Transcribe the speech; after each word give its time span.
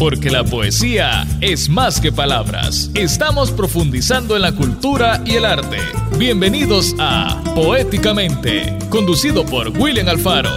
porque 0.00 0.30
la 0.30 0.44
poesía 0.44 1.26
es 1.42 1.68
más 1.68 2.00
que 2.00 2.10
palabras. 2.10 2.90
Estamos 2.94 3.50
profundizando 3.50 4.34
en 4.34 4.40
la 4.40 4.52
cultura 4.52 5.22
y 5.26 5.34
el 5.34 5.44
arte. 5.44 5.76
Bienvenidos 6.16 6.94
a 6.98 7.42
Poéticamente, 7.54 8.78
conducido 8.88 9.44
por 9.44 9.68
William 9.78 10.08
Alfaro. 10.08 10.52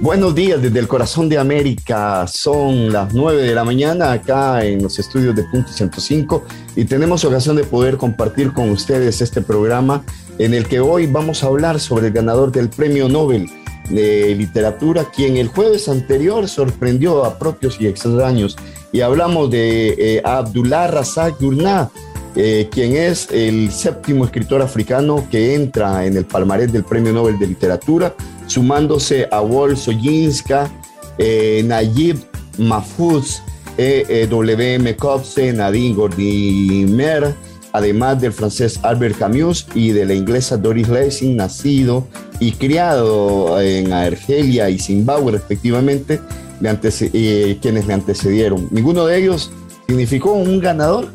Buenos 0.00 0.36
días 0.36 0.62
desde 0.62 0.78
el 0.78 0.86
corazón 0.86 1.28
de 1.28 1.36
América. 1.36 2.28
Son 2.28 2.92
las 2.92 3.12
9 3.12 3.42
de 3.42 3.54
la 3.56 3.64
mañana 3.64 4.12
acá 4.12 4.64
en 4.64 4.80
los 4.80 5.00
estudios 5.00 5.34
de 5.34 5.42
Punto 5.42 5.72
105 5.72 6.44
y 6.76 6.84
tenemos 6.84 7.24
ocasión 7.24 7.56
de 7.56 7.64
poder 7.64 7.96
compartir 7.96 8.52
con 8.52 8.70
ustedes 8.70 9.20
este 9.20 9.42
programa 9.42 10.04
en 10.38 10.54
el 10.54 10.68
que 10.68 10.78
hoy 10.78 11.08
vamos 11.08 11.42
a 11.42 11.48
hablar 11.48 11.80
sobre 11.80 12.06
el 12.06 12.12
ganador 12.12 12.52
del 12.52 12.68
Premio 12.68 13.08
Nobel 13.08 13.50
de 13.90 14.34
literatura, 14.34 15.06
quien 15.14 15.36
el 15.36 15.48
jueves 15.48 15.88
anterior 15.88 16.48
sorprendió 16.48 17.24
a 17.24 17.38
propios 17.38 17.76
y 17.80 17.86
extraños. 17.86 18.56
Y 18.92 19.00
hablamos 19.00 19.50
de 19.50 19.94
eh, 19.98 20.22
Abdullah 20.24 20.88
Razak 20.88 21.40
Gurnah, 21.40 21.90
eh, 22.36 22.68
quien 22.70 22.96
es 22.96 23.28
el 23.30 23.70
séptimo 23.70 24.24
escritor 24.24 24.62
africano 24.62 25.26
que 25.30 25.54
entra 25.54 26.04
en 26.04 26.16
el 26.16 26.24
palmarés 26.24 26.72
del 26.72 26.84
Premio 26.84 27.12
Nobel 27.12 27.38
de 27.38 27.46
Literatura, 27.46 28.14
sumándose 28.46 29.28
a 29.30 29.40
Wol 29.40 29.76
Soyinska, 29.76 30.70
eh, 31.18 31.62
Nayib 31.64 32.18
Mahfouz, 32.58 33.42
W.M. 33.76 34.96
Coetzee, 34.96 35.52
Nadine 35.52 35.96
Gordimer, 35.96 37.34
además 37.74 38.20
del 38.20 38.32
francés 38.32 38.78
Albert 38.82 39.18
Camus 39.18 39.66
y 39.74 39.90
de 39.90 40.06
la 40.06 40.14
inglesa 40.14 40.56
Doris 40.56 40.88
Lessing, 40.88 41.36
nacido 41.36 42.06
y 42.38 42.52
criado 42.52 43.60
en 43.60 43.92
Argelia 43.92 44.70
y 44.70 44.78
Zimbabue 44.78 45.32
respectivamente, 45.32 46.20
eh, 46.62 47.58
quienes 47.60 47.86
le 47.86 47.94
antecedieron. 47.94 48.68
Ninguno 48.70 49.06
de 49.06 49.18
ellos 49.18 49.50
significó 49.88 50.32
un 50.32 50.60
ganador 50.60 51.08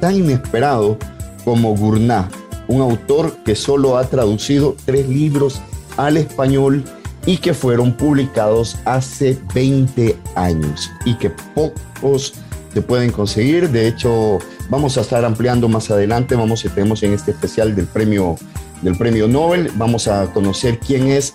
tan 0.00 0.16
inesperado 0.16 0.98
como 1.44 1.76
Gurnah, 1.76 2.30
un 2.66 2.80
autor 2.80 3.36
que 3.44 3.54
solo 3.54 3.98
ha 3.98 4.08
traducido 4.08 4.76
tres 4.86 5.06
libros 5.06 5.60
al 5.98 6.16
español 6.16 6.82
y 7.26 7.36
que 7.36 7.52
fueron 7.52 7.92
publicados 7.92 8.78
hace 8.86 9.38
20 9.54 10.16
años 10.34 10.90
y 11.04 11.14
que 11.16 11.30
pocos 11.54 12.32
se 12.74 12.82
pueden 12.82 13.12
conseguir. 13.12 13.70
De 13.70 13.86
hecho, 13.86 14.40
vamos 14.68 14.98
a 14.98 15.02
estar 15.02 15.24
ampliando 15.24 15.68
más 15.68 15.90
adelante, 15.90 16.34
vamos 16.34 16.66
tenemos 16.74 17.02
en 17.04 17.12
este 17.12 17.30
especial 17.30 17.74
del 17.74 17.86
premio 17.86 18.36
del 18.82 18.98
premio 18.98 19.26
Nobel, 19.26 19.70
vamos 19.76 20.08
a 20.08 20.26
conocer 20.32 20.78
quién 20.78 21.08
es 21.08 21.34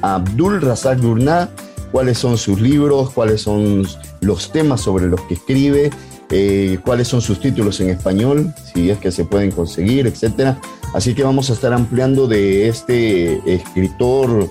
Abdul 0.00 0.62
Razak 0.62 0.98
Gurnah, 1.02 1.50
cuáles 1.92 2.16
son 2.16 2.38
sus 2.38 2.58
libros, 2.58 3.10
cuáles 3.10 3.42
son 3.42 3.86
los 4.22 4.50
temas 4.50 4.80
sobre 4.80 5.06
los 5.06 5.20
que 5.22 5.34
escribe, 5.34 5.90
eh, 6.30 6.78
cuáles 6.84 7.08
son 7.08 7.20
sus 7.20 7.38
títulos 7.38 7.80
en 7.80 7.90
español, 7.90 8.54
si 8.72 8.88
es 8.88 8.98
que 8.98 9.10
se 9.10 9.26
pueden 9.26 9.50
conseguir, 9.50 10.06
etcétera. 10.06 10.58
Así 10.94 11.14
que 11.14 11.22
vamos 11.22 11.50
a 11.50 11.52
estar 11.52 11.72
ampliando 11.74 12.26
de 12.26 12.66
este 12.68 13.42
escritor 13.52 14.50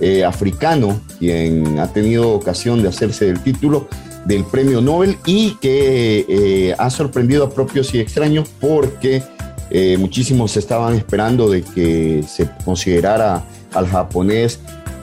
eh, 0.00 0.24
africano, 0.24 1.00
quien 1.20 1.78
ha 1.78 1.86
tenido 1.92 2.32
ocasión 2.32 2.82
de 2.82 2.88
hacerse 2.88 3.26
del 3.26 3.40
título, 3.40 3.86
del 4.24 4.44
premio 4.44 4.80
Nobel 4.80 5.16
y 5.26 5.54
que 5.60 6.24
eh, 6.28 6.74
ha 6.78 6.90
sorprendido 6.90 7.44
a 7.44 7.50
propios 7.50 7.94
y 7.94 8.00
extraños 8.00 8.48
porque 8.60 9.22
eh, 9.70 9.96
muchísimos 9.98 10.56
estaban 10.56 10.94
esperando 10.94 11.48
de 11.48 11.62
que 11.62 12.24
se 12.26 12.48
considerara 12.64 13.44
al 13.72 13.86
japonés 13.86 14.60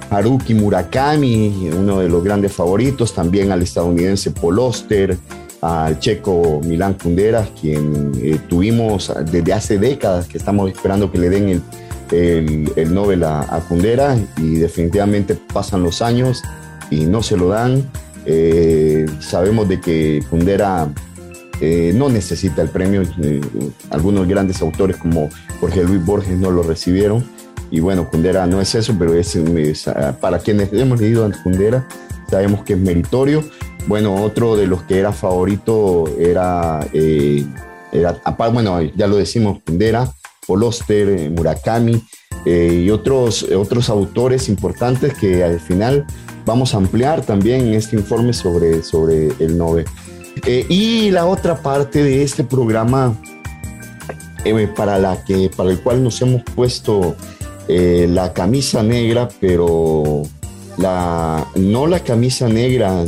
Haruki 0.10 0.54
Murakami, 0.54 1.70
uno 1.72 2.00
de 2.00 2.10
los 2.10 2.24
grandes 2.24 2.52
favoritos, 2.52 3.14
también 3.14 3.52
al 3.52 3.62
estadounidense 3.62 4.32
Paul 4.32 4.60
Oster, 4.60 5.18
al 5.62 6.00
checo 6.00 6.60
Milán 6.66 6.96
Kundera, 6.96 7.48
quien 7.60 8.12
eh, 8.22 8.38
tuvimos 8.50 9.12
desde 9.32 9.54
hace 9.54 9.78
décadas 9.78 10.28
que 10.28 10.38
estamos 10.38 10.70
esperando 10.70 11.12
que 11.12 11.18
le 11.18 11.30
den 11.30 11.64
el, 12.12 12.72
el, 12.76 12.94
Nobel 12.94 13.24
a, 13.24 13.42
a 13.42 13.62
Kundera 13.62 14.18
y 14.38 14.56
definitivamente 14.56 15.36
pasan 15.36 15.82
los 15.84 16.02
años 16.02 16.42
y 16.90 17.06
no 17.06 17.24
se 17.24 17.38
lo 17.38 17.48
dan. 17.48 17.90
Eh, 18.26 19.06
sabemos 19.20 19.68
de 19.68 19.80
que 19.80 20.24
Kundera 20.30 20.92
eh, 21.60 21.92
no 21.96 22.10
necesita 22.10 22.62
el 22.62 22.70
premio. 22.70 23.04
Eh, 23.24 23.42
algunos 23.90 24.28
grandes 24.28 24.62
autores 24.62 24.98
como 24.98 25.30
Jorge 25.60 25.84
Luis 25.84 26.04
Borges 26.06 26.38
no 26.38 26.52
lo 26.52 26.64
recibieron. 26.64 27.24
Y 27.70 27.80
bueno, 27.80 28.10
Kundera 28.10 28.46
no 28.48 28.60
es 28.60 28.76
eso, 28.76 28.96
pero 29.00 29.14
es, 29.14 29.38
para 30.20 30.40
quienes 30.40 30.74
hemos 30.74 31.00
leído 31.00 31.26
a 31.26 31.32
Kundera, 31.32 31.88
sabemos 32.30 32.64
que 32.64 32.74
es 32.74 32.80
meritorio. 32.80 33.44
Bueno, 33.88 34.16
otro 34.16 34.58
de 34.58 34.68
los 34.68 34.84
que 34.84 35.00
era 35.00 35.14
favorito 35.14 36.06
era, 36.20 36.86
era 37.94 38.22
bueno, 38.52 38.82
ya 38.82 39.08
lo 39.08 39.16
decimos, 39.16 39.60
Kundera, 39.66 40.12
Poloster, 40.46 41.32
Murakami 41.32 42.04
y 42.46 42.90
otros, 42.90 43.44
otros 43.44 43.90
autores 43.90 44.50
importantes 44.50 45.14
que 45.14 45.42
al 45.42 45.62
final 45.62 46.06
vamos 46.46 46.74
a 46.74 46.78
ampliar 46.78 47.22
también 47.22 47.68
en 47.68 47.74
este 47.74 47.96
informe 47.96 48.34
sobre, 48.34 48.84
sobre 48.84 49.30
el 49.40 49.58
Nobel. 49.58 49.86
Eh, 50.46 50.66
y 50.70 51.12
la 51.12 51.26
otra 51.26 51.62
parte 51.62 52.04
de 52.04 52.24
este 52.24 52.44
programa 52.44 53.16
eh, 54.44 54.68
para, 54.76 54.98
la 54.98 55.24
que, 55.24 55.52
para 55.56 55.72
el 55.72 55.80
cual 55.82 56.04
nos 56.04 56.22
hemos 56.22 56.42
puesto 56.44 57.16
eh, 57.68 58.08
la 58.10 58.34
camisa 58.34 58.82
negra, 58.82 59.30
pero 59.40 60.24
la, 60.78 61.46
no 61.56 61.86
la 61.86 62.00
camisa 62.00 62.50
negra 62.50 63.04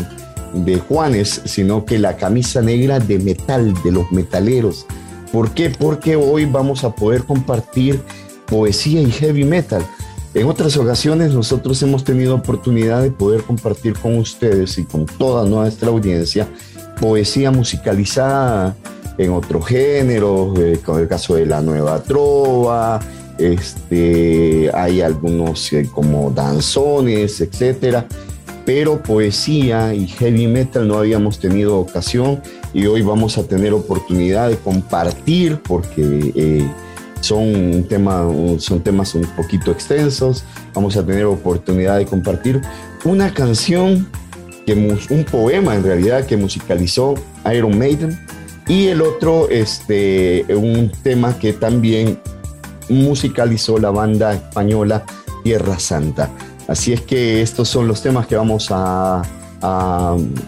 de 0.53 0.77
Juanes, 0.77 1.41
sino 1.45 1.85
que 1.85 1.97
la 1.97 2.17
camisa 2.17 2.61
negra 2.61 2.99
de 2.99 3.17
metal, 3.19 3.73
de 3.83 3.91
los 3.91 4.11
metaleros. 4.11 4.85
¿Por 5.31 5.51
qué? 5.51 5.71
Porque 5.71 6.15
hoy 6.15 6.45
vamos 6.45 6.83
a 6.83 6.91
poder 6.91 7.23
compartir 7.23 7.99
poesía 8.45 9.01
y 9.01 9.09
heavy 9.11 9.43
metal. 9.43 9.83
En 10.33 10.47
otras 10.47 10.75
ocasiones 10.77 11.33
nosotros 11.33 11.81
hemos 11.83 12.03
tenido 12.03 12.33
oportunidad 12.35 13.03
de 13.03 13.11
poder 13.11 13.43
compartir 13.43 13.93
con 13.93 14.17
ustedes 14.17 14.79
y 14.79 14.83
con 14.83 15.05
toda 15.05 15.47
nuestra 15.47 15.89
audiencia 15.89 16.47
poesía 16.99 17.51
musicalizada 17.51 18.75
en 19.19 19.31
otro 19.31 19.61
género, 19.61 20.53
eh, 20.57 20.79
con 20.83 20.99
el 20.99 21.07
caso 21.07 21.35
de 21.35 21.45
la 21.45 21.61
nueva 21.61 22.01
trova, 22.01 22.99
este, 23.37 24.71
hay 24.73 25.01
algunos 25.01 25.71
eh, 25.73 25.87
como 25.91 26.31
danzones, 26.31 27.39
etcétera, 27.39 28.07
pero 28.65 29.03
poesía 29.03 29.93
y 29.93 30.07
heavy 30.07 30.47
metal 30.47 30.87
no 30.87 30.97
habíamos 30.97 31.37
tenido 31.37 31.77
ocasión 31.79 32.41
y 32.73 32.87
hoy 32.87 33.03
vamos 33.03 33.37
a 33.37 33.43
tener 33.43 33.73
oportunidad 33.73 34.49
de 34.49 34.57
compartir 34.57 35.59
porque 35.61 36.31
eh, 36.35 36.67
son, 37.23 37.85
tema, 37.87 38.27
son 38.59 38.81
temas 38.81 39.15
un 39.15 39.23
poquito 39.35 39.71
extensos. 39.71 40.43
Vamos 40.73 40.97
a 40.97 41.05
tener 41.05 41.25
oportunidad 41.25 41.97
de 41.97 42.05
compartir 42.05 42.61
una 43.05 43.33
canción, 43.33 44.09
que, 44.65 44.73
un 44.73 45.23
poema 45.23 45.75
en 45.75 45.83
realidad 45.83 46.25
que 46.25 46.37
musicalizó 46.37 47.15
Iron 47.53 47.77
Maiden 47.77 48.19
y 48.67 48.87
el 48.87 49.01
otro, 49.01 49.49
este, 49.49 50.45
un 50.49 50.91
tema 51.03 51.37
que 51.37 51.53
también 51.53 52.19
musicalizó 52.89 53.77
la 53.77 53.91
banda 53.91 54.33
española 54.33 55.05
Tierra 55.43 55.79
Santa. 55.79 56.29
Así 56.67 56.93
es 56.93 57.01
que 57.01 57.41
estos 57.41 57.67
son 57.67 57.87
los 57.87 58.01
temas 58.01 58.27
que 58.27 58.35
vamos 58.35 58.67
a, 58.71 59.21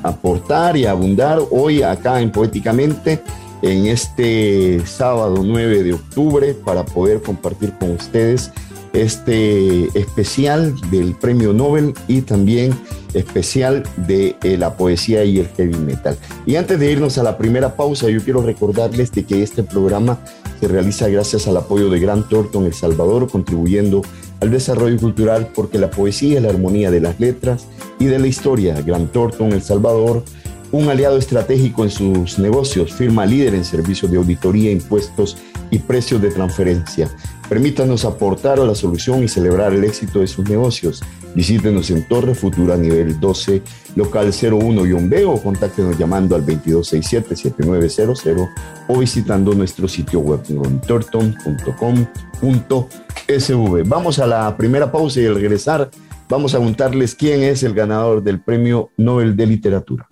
aportar 0.04 0.76
y 0.76 0.86
abundar 0.86 1.40
hoy 1.50 1.82
acá 1.82 2.20
en 2.20 2.34
Poéticamente 2.34 3.24
en 3.62 3.88
este 3.88 4.86
sábado 4.86 5.42
9 5.44 5.84
de 5.84 5.94
octubre 5.94 6.54
para 6.54 6.86
poder 6.86 7.22
compartir 7.22 7.74
con 7.80 7.92
ustedes 7.92 8.52
este 8.94 9.88
especial 9.98 10.74
del 10.90 11.16
Premio 11.16 11.54
Nobel 11.54 11.94
y 12.08 12.22
también 12.22 12.74
especial 13.14 13.84
de 14.08 14.36
eh, 14.44 14.58
la 14.58 14.76
poesía 14.78 15.24
y 15.24 15.40
el 15.40 15.48
heavy 15.50 15.78
metal. 15.78 16.18
Y 16.46 16.56
antes 16.56 16.80
de 16.80 16.92
irnos 16.92 17.18
a 17.18 17.24
la 17.24 17.38
primera 17.38 17.76
pausa, 17.76 18.10
yo 18.10 18.22
quiero 18.22 18.42
recordarles 18.42 19.12
de 19.12 19.24
que 19.26 19.44
este 19.44 19.64
programa 19.64 20.20
se 20.60 20.68
realiza 20.68 21.08
gracias 21.08 21.48
al 21.48 21.58
apoyo 21.58 21.90
de 21.90 22.00
Gran 22.00 22.28
Thornton 22.28 22.66
El 22.66 22.74
Salvador, 22.74 23.30
contribuyendo 23.30 24.02
al 24.42 24.52
desarrollo 24.52 24.98
cultural 24.98 25.50
porque 25.54 25.78
la 25.78 25.90
poesía 25.90 26.38
es 26.38 26.44
la 26.44 26.50
armonía 26.50 26.92
de 26.92 27.02
las 27.02 27.20
letras 27.20 27.68
y 28.00 28.06
de 28.06 28.20
la 28.20 28.28
historia. 28.28 28.82
Gran 28.82 29.08
Thornton 29.08 29.52
El 29.54 29.62
Salvador 29.62 30.24
un 30.72 30.90
aliado 30.90 31.18
estratégico 31.18 31.84
en 31.84 31.92
sus 31.92 32.40
negocios, 32.40 32.94
firma 32.94 33.26
líder 33.26 33.56
en 33.56 33.66
servicios 33.66 34.12
de 34.12 34.18
auditoría, 34.18 34.72
impuestos 34.72 35.38
y 35.72 35.80
precios 35.80 36.22
de 36.22 36.32
transferencia. 36.32 37.10
Permítanos 37.50 38.06
aportar 38.06 38.60
a 38.60 38.66
la 38.66 38.74
solución 38.74 39.24
y 39.24 39.28
celebrar 39.28 39.74
el 39.74 39.84
éxito 39.84 40.20
de 40.20 40.28
sus 40.28 40.50
negocios. 40.50 41.04
Visítenos 41.36 41.92
en 41.92 42.08
Torre 42.08 42.34
Futura 42.34 42.78
nivel 42.78 43.20
12, 43.20 43.62
local 43.96 44.32
01-B 44.32 45.26
o 45.26 45.42
contáctenos 45.42 45.98
llamando 45.98 46.36
al 46.36 46.46
2267-7900 46.46 48.50
o 48.88 48.98
visitando 48.98 49.54
nuestro 49.54 49.88
sitio 49.88 50.22
web 50.22 50.42
torton.com.sv. 50.88 53.84
Vamos 53.86 54.20
a 54.20 54.28
la 54.28 54.58
primera 54.58 54.92
pausa 54.92 55.22
y 55.22 55.28
al 55.28 55.36
regresar 55.36 55.92
vamos 56.28 56.56
a 56.56 56.58
preguntarles 56.58 57.14
quién 57.14 57.44
es 57.44 57.62
el 57.64 57.76
ganador 57.76 58.24
del 58.24 58.40
Premio 58.40 58.90
Nobel 58.98 59.36
de 59.36 59.46
Literatura. 59.46 60.10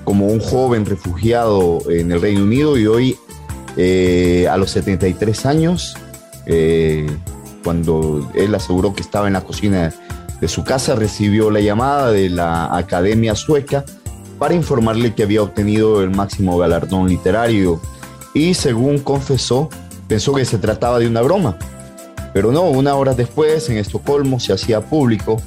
como 0.04 0.28
un 0.28 0.40
joven 0.40 0.86
refugiado 0.86 1.80
en 1.90 2.12
el 2.12 2.22
Reino 2.22 2.44
Unido 2.44 2.78
y 2.78 2.88
hoy 2.88 3.18
eh, 3.78 4.48
a 4.50 4.58
los 4.58 4.72
73 4.72 5.46
años, 5.46 5.96
eh, 6.48 7.06
cuando 7.64 8.30
él 8.34 8.54
aseguró 8.56 8.94
que 8.94 9.02
estaba 9.02 9.28
en 9.28 9.34
la 9.34 9.42
cocina 9.42 9.94
de 10.40 10.48
su 10.48 10.64
casa, 10.64 10.96
recibió 10.96 11.52
la 11.52 11.60
llamada 11.60 12.12
de 12.12 12.30
la 12.30 12.76
Academia 12.76 13.36
Sueca 13.36 13.86
para 14.40 14.56
informarle 14.56 15.14
que 15.14 15.22
había 15.24 15.44
obtenido 15.44 16.02
el 16.02 16.10
máximo 16.10 16.58
galardón 16.58 17.08
literario 17.08 17.80
y 18.34 18.56
según 18.56 19.00
confesó, 19.00 19.70
pensó 20.12 20.34
que 20.34 20.44
se 20.44 20.58
trataba 20.58 21.00
de 21.00 21.08
una 21.08 21.22
broma. 21.22 21.58
Pero 22.34 22.52
no, 22.52 22.64
una 22.64 22.96
hora 22.96 23.14
después 23.14 23.70
en 23.70 23.78
Estocolmo 23.78 24.42
se 24.42 24.52
hacía 24.52 24.82
público 24.82 25.42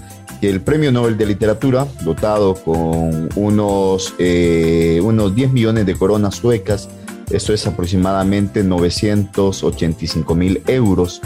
el 0.49 0.63
Premio 0.63 0.91
Nobel 0.91 1.19
de 1.19 1.27
Literatura, 1.27 1.87
dotado 2.03 2.55
con 2.55 3.29
unos, 3.37 4.15
eh, 4.19 5.01
unos 5.03 5.35
10 5.35 5.53
millones 5.53 5.85
de 5.85 5.95
coronas 5.95 6.37
suecas, 6.37 6.89
esto 7.31 7.53
es 7.53 7.67
aproximadamente 7.67 8.63
985 8.63 10.35
mil 10.35 10.63
euros, 10.67 11.21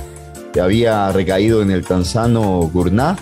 que 0.53 0.61
había 0.61 1.11
recaído 1.13 1.63
en 1.63 1.71
el 1.71 1.85
tanzano 1.85 2.69
Gurnah 2.73 3.17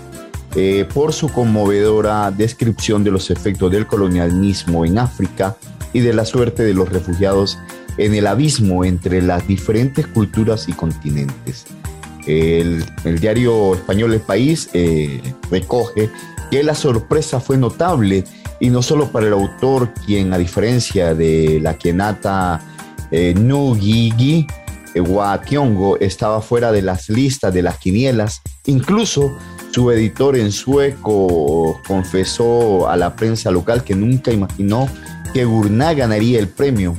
eh, 0.55 0.87
por 0.95 1.13
su 1.13 1.29
conmovedora 1.29 2.31
descripción 2.31 3.05
de 3.05 3.11
los 3.11 3.31
efectos 3.31 3.71
del 3.71 3.87
colonialismo 3.87 4.87
en 4.87 4.97
África 4.97 5.57
y 5.93 6.01
de 6.01 6.15
la 6.15 6.25
suerte 6.25 6.63
de 6.63 6.73
los 6.73 6.89
refugiados 6.89 7.59
en 7.99 8.15
el 8.15 8.27
abismo 8.27 8.85
entre 8.85 9.23
las 9.23 9.47
diferentes 9.47 10.07
culturas 10.07 10.69
y 10.69 10.73
continentes. 10.73 11.67
El, 12.27 12.85
diario 13.21 13.75
español 13.75 14.13
El 14.13 14.21
País 14.21 14.69
eh, 14.73 15.21
recoge 15.51 16.11
que 16.51 16.63
la 16.63 16.75
sorpresa 16.75 17.41
fue 17.41 17.57
notable 17.57 18.25
y 18.59 18.71
no 18.71 18.83
solo 18.83 19.11
para 19.13 19.27
el 19.27 19.33
autor, 19.33 19.93
quien 20.05 20.33
a 20.33 20.39
diferencia 20.39 21.15
de 21.15 21.61
la 21.61 21.75
quenata 21.75 22.61
eh, 23.11 23.35
Nugigi 23.37 24.47
eh, 24.95 25.99
estaba 26.01 26.41
fuera 26.41 26.73
de 26.73 26.83
las 26.83 27.09
listas 27.09 27.53
de 27.53 27.63
las 27.63 27.79
quinielas, 27.79 28.41
incluso 28.65 29.37
su 29.71 29.91
editor 29.91 30.37
en 30.37 30.53
sueco 30.53 31.81
confesó 31.87 32.89
a 32.89 32.97
la 32.97 33.15
prensa 33.15 33.51
local 33.51 33.85
que 33.85 33.95
nunca 33.95 34.33
imaginó 34.33 34.89
que 35.35 35.45
Gurná 35.45 35.93
ganaría 35.93 36.39
el 36.39 36.49
premio. 36.49 36.97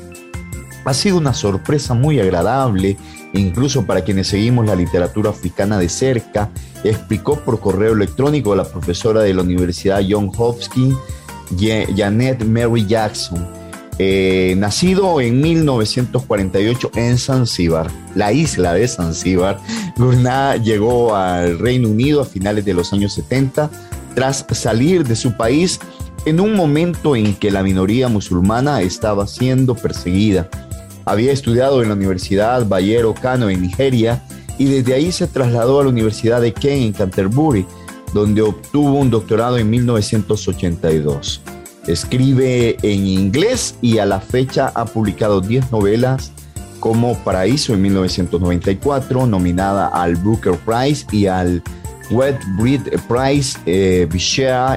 Ha 0.87 0.93
sido 0.93 1.17
una 1.17 1.33
sorpresa 1.33 1.93
muy 1.93 2.17
agradable 2.21 2.95
incluso 3.33 3.85
para 3.85 4.05
quienes 4.05 4.27
seguimos 4.27 4.65
la 4.65 4.73
literatura 4.73 5.31
africana 5.31 5.77
de 5.77 5.89
cerca, 5.89 6.49
explicó 6.85 7.41
por 7.41 7.59
correo 7.59 7.91
electrónico 7.91 8.55
la 8.55 8.63
profesora 8.63 9.19
de 9.19 9.33
la 9.33 9.41
Universidad 9.41 10.01
John 10.09 10.31
Hopkins, 10.37 10.95
Janet 11.59 12.45
Mary 12.45 12.85
Jackson. 12.87 13.45
Eh, 13.99 14.55
nacido 14.57 15.19
en 15.19 15.41
1948 15.41 16.91
en 16.95 17.17
Zanzíbar, 17.17 17.91
la 18.15 18.31
isla 18.31 18.73
de 18.73 18.87
Zanzíbar, 18.87 19.59
Gurnah 19.97 20.55
llegó 20.55 21.17
al 21.17 21.59
Reino 21.59 21.89
Unido 21.89 22.21
a 22.21 22.25
finales 22.25 22.63
de 22.63 22.73
los 22.73 22.93
años 22.93 23.13
70 23.13 23.69
tras 24.15 24.45
salir 24.51 25.05
de 25.05 25.17
su 25.17 25.35
país 25.35 25.81
en 26.25 26.39
un 26.39 26.55
momento 26.55 27.17
en 27.17 27.35
que 27.35 27.51
la 27.51 27.61
minoría 27.61 28.07
musulmana 28.07 28.81
estaba 28.81 29.27
siendo 29.27 29.75
perseguida 29.75 30.49
había 31.07 31.31
estudiado 31.31 31.81
en 31.81 31.87
la 31.87 31.95
Universidad 31.95 32.67
Bayero 32.67 33.13
Kano 33.13 33.49
en 33.49 33.61
Nigeria 33.61 34.21
y 34.57 34.65
desde 34.65 34.93
ahí 34.93 35.11
se 35.11 35.25
trasladó 35.25 35.79
a 35.79 35.83
la 35.83 35.89
Universidad 35.89 36.41
de 36.41 36.53
Kent 36.53 36.83
en 36.83 36.93
Canterbury, 36.93 37.65
donde 38.13 38.41
obtuvo 38.41 38.93
un 38.93 39.09
doctorado 39.09 39.57
en 39.57 39.69
1982. 39.69 41.41
Escribe 41.87 42.75
en 42.81 43.07
inglés 43.07 43.75
y 43.81 43.99
a 43.99 44.05
la 44.05 44.19
fecha 44.19 44.73
ha 44.75 44.85
publicado 44.85 45.39
10 45.39 45.71
novelas 45.71 46.33
como 46.81 47.17
Paraíso 47.23 47.73
en 47.73 47.83
1994, 47.83 49.25
nominada 49.25 49.87
al 49.87 50.17
Booker 50.17 50.57
Prize 50.65 51.05
y 51.11 51.27
al 51.27 51.63
Wet 52.11 52.37
Breed 52.57 52.81
Prize 53.07 53.57
eh, 53.65 54.07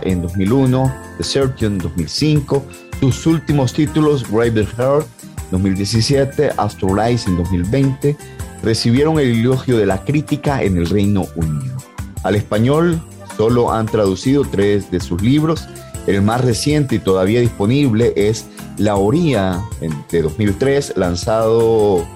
en 0.05 0.23
2001, 0.23 0.95
The 1.19 1.25
Search 1.25 1.63
en 1.65 1.79
2005. 1.79 2.65
Sus 3.01 3.27
últimos 3.27 3.73
títulos, 3.73 4.25
Heart 4.31 5.07
2017, 5.51 6.53
Rise 6.83 7.31
en 7.31 7.37
2020, 7.37 8.17
recibieron 8.63 9.19
el 9.19 9.41
elogio 9.41 9.79
de 9.79 9.87
la 9.87 10.05
crítica 10.05 10.63
en 10.63 10.77
el 10.77 10.89
Reino 10.89 11.27
Unido. 11.37 11.77
Al 12.23 12.35
español 12.35 13.01
solo 13.37 13.73
han 13.73 13.87
traducido 13.87 14.45
tres 14.45 14.91
de 14.91 15.01
sus 15.01 15.23
libros. 15.23 15.67
El 16.07 16.23
más 16.23 16.43
reciente 16.43 16.97
y 16.97 16.99
todavía 16.99 17.41
disponible 17.41 18.13
es 18.17 18.47
La 18.77 18.97
Orilla 18.97 19.63
de 20.11 20.23
2003, 20.23 20.95
lanzado 20.97 22.07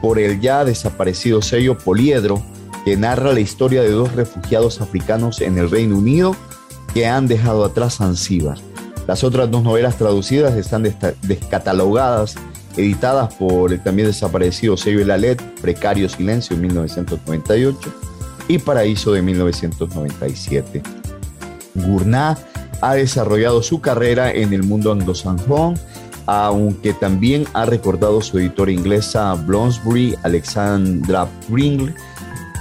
por 0.00 0.18
el 0.18 0.40
ya 0.40 0.64
desaparecido 0.64 1.42
sello 1.42 1.78
Poliedro, 1.78 2.42
que 2.84 2.96
narra 2.96 3.32
la 3.32 3.40
historia 3.40 3.82
de 3.82 3.90
dos 3.90 4.12
refugiados 4.14 4.80
africanos 4.80 5.40
en 5.40 5.58
el 5.58 5.70
Reino 5.70 5.96
Unido 5.98 6.36
que 6.94 7.06
han 7.06 7.26
dejado 7.26 7.64
atrás 7.64 7.96
Zanzíbar. 7.96 8.58
Las 9.06 9.22
otras 9.22 9.50
dos 9.50 9.62
novelas 9.62 9.96
traducidas 9.96 10.54
están 10.54 10.82
descatalogadas 11.22 12.36
editadas 12.76 13.34
por 13.34 13.72
el 13.72 13.80
también 13.80 14.08
desaparecido 14.08 14.76
Sello 14.76 15.04
Lalet, 15.04 15.40
Precario 15.60 16.08
Silencio 16.08 16.56
en 16.56 16.62
1998 16.62 17.78
y 18.48 18.58
Paraíso 18.58 19.12
de 19.12 19.22
1997. 19.22 20.82
Gurnah 21.74 22.38
ha 22.80 22.94
desarrollado 22.94 23.62
su 23.62 23.80
carrera 23.80 24.32
en 24.32 24.52
el 24.52 24.62
mundo 24.62 24.92
anglosajón, 24.92 25.78
aunque 26.26 26.92
también 26.92 27.46
ha 27.54 27.66
recordado 27.66 28.20
su 28.20 28.38
editora 28.38 28.72
inglesa 28.72 29.34
Bloomsbury, 29.34 30.16
Alexandra 30.22 31.26
Pringle. 31.50 31.94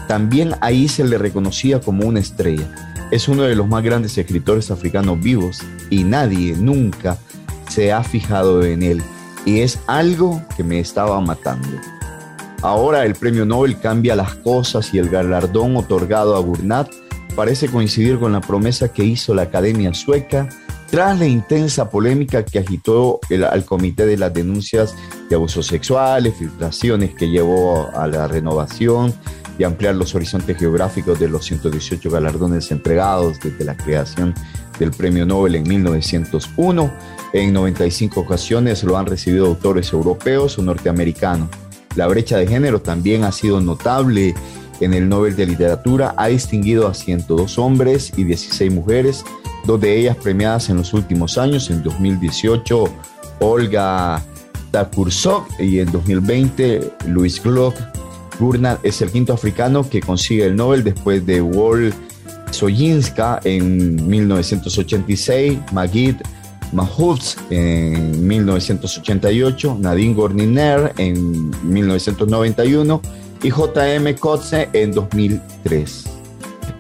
También 0.08 0.54
ahí 0.62 0.88
se 0.88 1.04
le 1.04 1.18
reconocía 1.18 1.82
como 1.82 2.08
una 2.08 2.20
estrella. 2.20 2.68
Es 3.12 3.28
uno 3.28 3.44
de 3.44 3.56
los 3.56 3.68
más 3.68 3.84
grandes 3.84 4.18
escritores 4.18 4.72
africanos 4.72 5.20
vivos 5.20 5.62
y 5.90 6.04
nadie 6.04 6.56
nunca 6.56 7.18
se 7.70 7.92
ha 7.92 8.04
fijado 8.04 8.64
en 8.64 8.84
él 8.84 9.04
y 9.46 9.62
es 9.62 9.80
algo 9.88 10.42
que 10.58 10.64
me 10.64 10.80
estaba 10.80 11.22
matando. 11.22 11.70
Ahora 12.62 13.06
el 13.06 13.14
premio 13.14 13.46
Nobel 13.46 13.80
cambia 13.80 14.16
las 14.16 14.36
cosas 14.36 14.94
y 14.94 14.98
el 14.98 15.10
galardón 15.10 15.78
otorgado 15.78 16.36
a 16.36 16.40
Gurnat 16.40 16.90
parece 17.36 17.68
coincidir 17.70 18.18
con 18.18 18.34
la 18.34 18.42
promesa 18.42 18.92
que 18.92 19.04
hizo 19.04 19.36
la 19.36 19.44
Academia 19.44 19.94
Sueca 19.94 20.50
tras 20.90 21.20
la 21.20 21.28
intensa 21.28 21.90
polémica 21.90 22.44
que 22.44 22.60
agitó 22.60 23.20
al 23.52 23.66
Comité 23.66 24.06
de 24.06 24.18
las 24.18 24.34
Denuncias 24.34 24.96
de 25.30 25.36
Abusos 25.36 25.68
Sexuales, 25.68 26.36
filtraciones 26.38 27.14
que 27.16 27.30
llevó 27.30 27.90
a 27.96 28.08
la 28.08 28.28
renovación 28.28 29.14
y 29.58 29.64
ampliar 29.64 29.96
los 29.96 30.16
horizontes 30.16 30.58
geográficos 30.58 31.20
de 31.20 31.30
los 31.30 31.46
118 31.46 32.10
galardones 32.10 32.72
entregados 32.72 33.40
desde 33.40 33.64
la 33.64 33.76
creación 33.76 34.34
del 34.80 34.92
Premio 34.92 35.26
Nobel 35.26 35.56
en 35.56 35.64
1901. 35.68 36.94
En 37.34 37.54
95 37.54 38.20
ocasiones 38.20 38.84
lo 38.84 38.98
han 38.98 39.06
recibido 39.06 39.48
autores 39.48 39.92
europeos 39.94 40.58
o 40.58 40.62
norteamericanos. 40.62 41.50
La 41.96 42.08
brecha 42.08 42.38
de 42.38 42.48
género 42.48 42.82
también 42.82 43.24
ha 43.24 43.32
sido 43.32 43.62
notable 43.62 44.36
en 44.82 44.94
el 44.94 45.08
Nobel 45.08 45.36
de 45.36 45.46
Literatura. 45.46 46.14
Ha 46.18 46.28
distinguido 46.28 46.88
a 46.88 46.94
102 46.94 47.58
hombres 47.58 48.12
y 48.18 48.24
16 48.26 48.72
mujeres, 48.72 49.24
dos 49.66 49.80
de 49.80 49.98
ellas 49.98 50.18
premiadas 50.18 50.70
en 50.70 50.78
los 50.78 50.94
últimos 50.94 51.38
años. 51.38 51.70
En 51.70 51.84
2018, 51.84 52.86
Olga 53.40 54.22
Takursok 54.72 55.48
y 55.60 55.80
en 55.80 55.92
2020, 55.92 56.94
Luis 57.08 57.42
Glock. 57.42 57.76
Gurnat 58.40 58.84
es 58.86 59.02
el 59.02 59.12
quinto 59.12 59.34
africano 59.34 59.88
que 59.90 60.02
consigue 60.02 60.46
el 60.46 60.56
Nobel 60.56 60.84
después 60.84 61.26
de 61.26 61.42
Wol 61.42 61.94
Soyinska 62.52 63.40
en 63.44 64.08
1986, 64.08 65.60
Magid 65.72 66.16
Mahfouz 66.72 67.38
en 67.50 68.28
1988, 68.28 69.78
Nadine 69.80 70.14
Gorniner 70.14 70.94
en 70.98 71.52
1991 71.72 73.02
y 73.44 73.50
J.M. 73.50 74.16
Kotze 74.16 74.70
en 74.74 74.92
2003. 74.92 76.06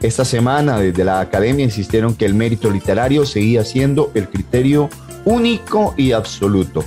Esta 0.02 0.26
semana 0.26 0.80
desde 0.80 1.04
la 1.04 1.20
academia 1.20 1.66
insistieron 1.66 2.16
que 2.16 2.26
el 2.26 2.34
mérito 2.34 2.70
literario 2.70 3.26
seguía 3.26 3.64
siendo 3.64 4.12
el 4.14 4.28
criterio 4.28 4.90
único 5.26 5.94
y 5.98 6.12
absoluto 6.12 6.84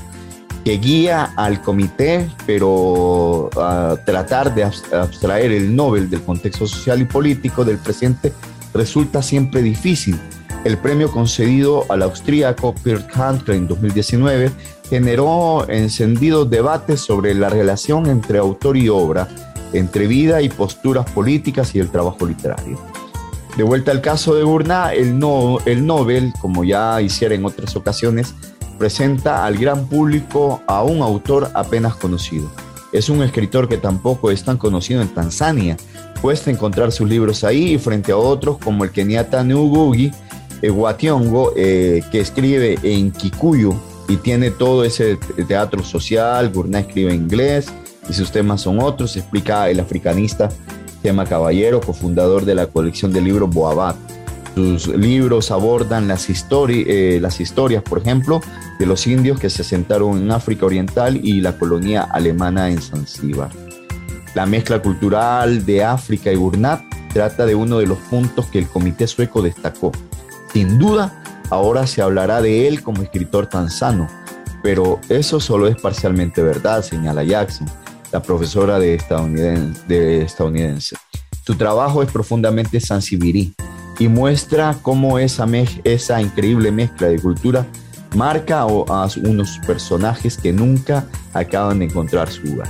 que 0.68 0.76
guía 0.76 1.32
al 1.34 1.62
comité, 1.62 2.28
pero 2.44 3.48
a 3.56 3.96
tratar 4.04 4.54
de 4.54 4.64
abstraer 4.64 5.50
el 5.50 5.74
Nobel 5.74 6.10
del 6.10 6.20
contexto 6.20 6.66
social 6.66 7.00
y 7.00 7.06
político 7.06 7.64
del 7.64 7.78
presente 7.78 8.34
resulta 8.74 9.22
siempre 9.22 9.62
difícil. 9.62 10.20
El 10.64 10.76
premio 10.76 11.10
concedido 11.10 11.86
al 11.88 12.02
austríaco 12.02 12.74
Kurt 12.84 13.08
Handke 13.16 13.54
en 13.54 13.66
2019 13.66 14.50
generó 14.90 15.66
encendidos 15.70 16.50
debates 16.50 17.00
sobre 17.00 17.32
la 17.32 17.48
relación 17.48 18.04
entre 18.04 18.36
autor 18.36 18.76
y 18.76 18.90
obra, 18.90 19.26
entre 19.72 20.06
vida 20.06 20.42
y 20.42 20.50
posturas 20.50 21.10
políticas 21.12 21.74
y 21.74 21.78
el 21.78 21.88
trabajo 21.88 22.26
literario. 22.26 22.78
De 23.56 23.62
vuelta 23.62 23.90
al 23.90 24.02
caso 24.02 24.34
de 24.34 24.44
Burnat, 24.44 24.92
el, 24.92 25.18
no, 25.18 25.60
el 25.64 25.86
Nobel, 25.86 26.30
como 26.42 26.62
ya 26.62 27.00
hiciera 27.00 27.34
en 27.34 27.46
otras 27.46 27.74
ocasiones, 27.74 28.34
presenta 28.78 29.44
al 29.44 29.56
gran 29.56 29.86
público 29.86 30.62
a 30.66 30.82
un 30.82 31.02
autor 31.02 31.50
apenas 31.54 31.96
conocido. 31.96 32.50
Es 32.92 33.08
un 33.08 33.22
escritor 33.22 33.68
que 33.68 33.76
tampoco 33.76 34.30
es 34.30 34.44
tan 34.44 34.56
conocido 34.56 35.02
en 35.02 35.08
Tanzania. 35.08 35.76
Cuesta 36.22 36.50
encontrar 36.50 36.90
sus 36.92 37.08
libros 37.08 37.44
ahí 37.44 37.76
frente 37.78 38.12
a 38.12 38.16
otros 38.16 38.58
como 38.58 38.84
el 38.84 38.90
keniata 38.90 39.44
Ngugi 39.44 40.10
Wationgo, 40.62 41.52
eh, 41.56 42.02
que 42.10 42.20
escribe 42.20 42.78
en 42.82 43.12
Kikuyu 43.12 43.78
y 44.08 44.16
tiene 44.16 44.50
todo 44.50 44.84
ese 44.84 45.18
teatro 45.46 45.84
social. 45.84 46.50
Gurnah 46.50 46.80
escribe 46.80 47.12
en 47.12 47.22
inglés 47.22 47.68
y 48.08 48.12
sus 48.12 48.32
temas 48.32 48.62
son 48.62 48.80
otros. 48.80 49.16
Explica 49.16 49.68
el 49.68 49.80
africanista 49.80 50.48
Tema 51.02 51.26
Caballero, 51.26 51.80
cofundador 51.80 52.44
de 52.44 52.54
la 52.54 52.66
colección 52.66 53.12
de 53.12 53.20
libros 53.20 53.50
Boabat. 53.50 53.96
Sus 54.58 54.88
libros 54.88 55.52
abordan 55.52 56.08
las, 56.08 56.26
eh, 56.28 57.18
las 57.22 57.40
historias, 57.40 57.80
por 57.80 58.00
ejemplo, 58.00 58.40
de 58.80 58.86
los 58.86 59.06
indios 59.06 59.38
que 59.38 59.50
se 59.50 59.62
asentaron 59.62 60.20
en 60.20 60.32
África 60.32 60.66
Oriental 60.66 61.20
y 61.22 61.40
la 61.40 61.56
colonia 61.56 62.02
alemana 62.02 62.68
en 62.68 62.82
Zanzíbar. 62.82 63.50
La 64.34 64.46
mezcla 64.46 64.82
cultural 64.82 65.64
de 65.64 65.84
África 65.84 66.32
y 66.32 66.34
Burnat 66.34 66.82
trata 67.12 67.46
de 67.46 67.54
uno 67.54 67.78
de 67.78 67.86
los 67.86 67.98
puntos 67.98 68.46
que 68.46 68.58
el 68.58 68.66
comité 68.66 69.06
sueco 69.06 69.42
destacó. 69.42 69.92
Sin 70.52 70.76
duda, 70.76 71.22
ahora 71.50 71.86
se 71.86 72.02
hablará 72.02 72.42
de 72.42 72.66
él 72.66 72.82
como 72.82 73.04
escritor 73.04 73.46
tanzano, 73.46 74.08
pero 74.60 74.98
eso 75.08 75.38
solo 75.38 75.68
es 75.68 75.80
parcialmente 75.80 76.42
verdad, 76.42 76.82
señala 76.82 77.22
Jackson, 77.22 77.70
la 78.10 78.20
profesora 78.20 78.80
de 78.80 78.96
estadounidense. 78.96 79.84
De. 79.86 80.26
Su 81.46 81.54
trabajo 81.54 82.02
es 82.02 82.10
profundamente 82.10 82.80
sansibirí 82.80 83.54
y 83.98 84.08
muestra 84.08 84.76
cómo 84.82 85.18
esa, 85.18 85.46
esa 85.84 86.20
increíble 86.20 86.70
mezcla 86.70 87.08
de 87.08 87.18
cultura 87.18 87.66
marca 88.14 88.60
a 88.60 88.66
unos 88.66 89.58
personajes 89.66 90.38
que 90.38 90.52
nunca 90.52 91.04
acaban 91.34 91.80
de 91.80 91.86
encontrar 91.86 92.30
su 92.30 92.42
lugar. 92.42 92.68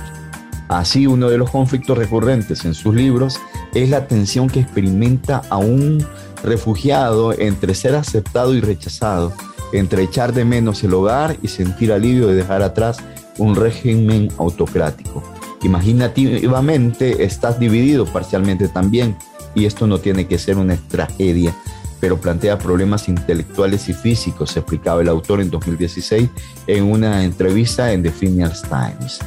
Así, 0.67 1.07
uno 1.07 1.29
de 1.29 1.37
los 1.37 1.49
conflictos 1.49 1.97
recurrentes 1.97 2.65
en 2.65 2.73
sus 2.73 2.93
libros 2.93 3.39
es 3.73 3.89
la 3.89 4.07
tensión 4.07 4.49
que 4.49 4.59
experimenta 4.59 5.41
a 5.49 5.57
un 5.57 6.05
refugiado 6.43 7.33
entre 7.33 7.73
ser 7.73 7.95
aceptado 7.95 8.53
y 8.53 8.61
rechazado, 8.61 9.33
entre 9.73 10.03
echar 10.03 10.33
de 10.33 10.45
menos 10.45 10.83
el 10.83 10.93
hogar 10.93 11.37
y 11.41 11.47
sentir 11.47 11.91
alivio 11.91 12.27
de 12.27 12.35
dejar 12.35 12.61
atrás 12.61 12.97
un 13.37 13.55
régimen 13.55 14.31
autocrático. 14.37 15.23
Imaginativamente 15.63 17.23
estás 17.23 17.59
dividido 17.59 18.05
parcialmente 18.05 18.67
también 18.67 19.17
y 19.55 19.65
esto 19.65 19.87
no 19.87 19.99
tiene 19.99 20.27
que 20.27 20.37
ser 20.37 20.57
una 20.57 20.77
tragedia, 20.87 21.55
pero 21.99 22.19
plantea 22.19 22.57
problemas 22.57 23.07
intelectuales 23.09 23.89
y 23.89 23.93
físicos, 23.93 24.55
explicaba 24.55 25.01
el 25.01 25.09
autor 25.09 25.41
en 25.41 25.49
2016 25.49 26.29
en 26.67 26.83
una 26.83 27.23
entrevista 27.23 27.91
en 27.91 28.03
The 28.03 28.11
Financial 28.11 28.69
Times. 28.69 29.19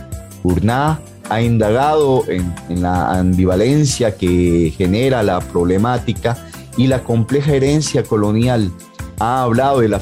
Urnah 0.43 1.01
ha 1.29 1.41
indagado 1.41 2.25
en, 2.29 2.53
la 2.81 3.19
ambivalencia 3.19 4.17
que 4.17 4.73
genera 4.77 5.23
la 5.23 5.41
problemática 5.41 6.37
y 6.77 6.87
la 6.87 7.03
compleja 7.03 7.55
herencia 7.55 8.03
colonial. 8.03 8.73
Ha 9.19 9.43
hablado 9.43 9.81
de 9.81 9.89
la, 9.89 10.01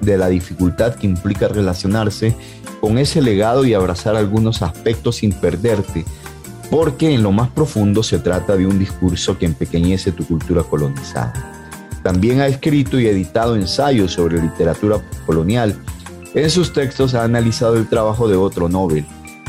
de 0.00 0.18
la 0.18 0.28
dificultad 0.28 0.94
que 0.94 1.06
implica 1.06 1.48
relacionarse 1.48 2.34
con 2.80 2.98
ese 2.98 3.20
legado 3.20 3.64
y 3.64 3.74
abrazar 3.74 4.16
algunos 4.16 4.62
aspectos 4.62 5.16
sin 5.16 5.32
perderte, 5.32 6.04
porque 6.70 7.14
en 7.14 7.22
lo 7.22 7.32
más 7.32 7.48
profundo 7.50 8.02
se 8.02 8.18
trata 8.18 8.56
de 8.56 8.66
un 8.66 8.78
discurso 8.78 9.38
que 9.38 9.46
empequeñece 9.46 10.12
tu 10.12 10.26
cultura 10.26 10.62
colonizada. 10.62 11.32
También 12.02 12.40
ha 12.40 12.46
escrito 12.46 13.00
y 13.00 13.06
editado 13.06 13.56
ensayos 13.56 14.12
sobre 14.12 14.40
literatura 14.40 15.00
colonial. 15.26 15.76
En 16.34 16.50
sus 16.50 16.72
textos 16.72 17.14
ha 17.14 17.24
analizado 17.24 17.76
el 17.76 17.88
trabajo 17.88 18.28
de 18.28 18.36
otro 18.36 18.68
Nobel, 18.68 19.04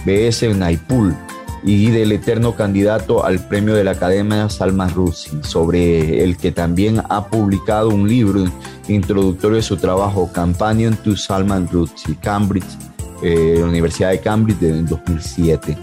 B.S. 0.06 0.48
Naipaul, 0.54 1.16
y 1.64 1.90
del 1.90 2.12
eterno 2.12 2.56
candidato 2.56 3.26
al 3.26 3.46
premio 3.48 3.74
de 3.74 3.84
la 3.84 3.92
Academia 3.92 4.50
Salman 4.50 4.94
Rushdie, 4.94 5.44
sobre 5.44 6.24
el 6.24 6.38
que 6.38 6.52
también 6.52 7.02
ha 7.10 7.28
publicado 7.28 7.90
un 7.90 8.08
libro 8.08 8.46
introductorio 8.88 9.58
de 9.58 9.64
su 9.64 9.78
trabajo, 9.78 10.30
Companion 10.34 10.96
to 10.96 11.16
Salman 11.16 11.68
Rushdie, 11.70 12.16
Cambridge, 12.22 12.66
eh, 13.22 13.58
la 13.60 13.66
Universidad 13.66 14.12
de 14.12 14.22
Cambridge 14.22 14.62
en 14.62 14.86
2007. 14.86 15.78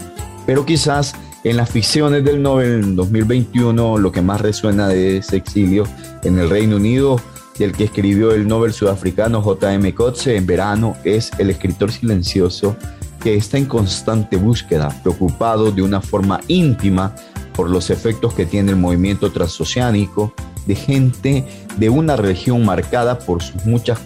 Pero 0.45 0.65
quizás 0.65 1.13
en 1.45 1.57
las 1.57 1.69
ficciones 1.69 2.23
del 2.25 2.41
Nobel 2.41 2.83
en 2.83 2.95
2021 2.95 3.99
lo 3.99 4.11
que 4.11 4.23
más 4.23 4.41
resuena 4.41 4.87
de 4.87 5.17
ese 5.17 5.37
exilio 5.37 5.85
en 6.23 6.39
el 6.39 6.49
Reino 6.49 6.77
Unido 6.77 7.21
y 7.59 7.63
el 7.63 7.71
que 7.71 7.83
escribió 7.83 8.31
el 8.31 8.47
Nobel 8.47 8.73
sudafricano 8.73 9.43
J.M. 9.43 9.93
Coetzee 9.93 10.37
en 10.37 10.47
verano 10.47 10.97
es 11.03 11.31
el 11.37 11.51
escritor 11.51 11.91
silencioso 11.91 12.75
que 13.21 13.35
está 13.35 13.59
en 13.59 13.65
constante 13.65 14.37
búsqueda, 14.37 14.89
preocupado 15.03 15.71
de 15.71 15.83
una 15.83 16.01
forma 16.01 16.41
íntima 16.47 17.13
por 17.55 17.69
los 17.69 17.91
efectos 17.91 18.33
que 18.33 18.47
tiene 18.47 18.71
el 18.71 18.77
movimiento 18.77 19.31
transoceánico 19.31 20.33
de 20.65 20.75
gente 20.75 21.45
de 21.77 21.89
una 21.89 22.15
región 22.15 22.65
marcada 22.65 23.19
por 23.19 23.43
sus 23.43 23.63
muchas 23.65 23.99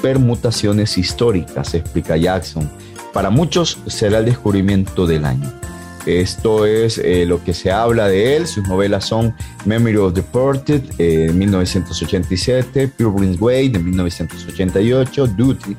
permutaciones 0.00 0.96
históricas, 0.98 1.74
explica 1.74 2.16
Jackson. 2.16 2.70
Para 3.12 3.30
muchos 3.30 3.78
será 3.88 4.18
el 4.18 4.26
descubrimiento 4.26 5.04
del 5.04 5.24
año. 5.24 5.52
Esto 6.06 6.66
es 6.66 6.98
eh, 6.98 7.24
lo 7.26 7.42
que 7.42 7.52
se 7.52 7.70
habla 7.70 8.08
de 8.08 8.36
él. 8.36 8.46
Sus 8.46 8.66
novelas 8.66 9.06
son 9.06 9.34
Memory 9.64 9.96
of 9.96 10.14
Deported 10.14 10.82
en 10.98 11.38
1987, 11.38 12.88
Pure 12.88 13.36
Way 13.38 13.68
de 13.68 13.78
1988, 13.78 15.26
Duty 15.26 15.76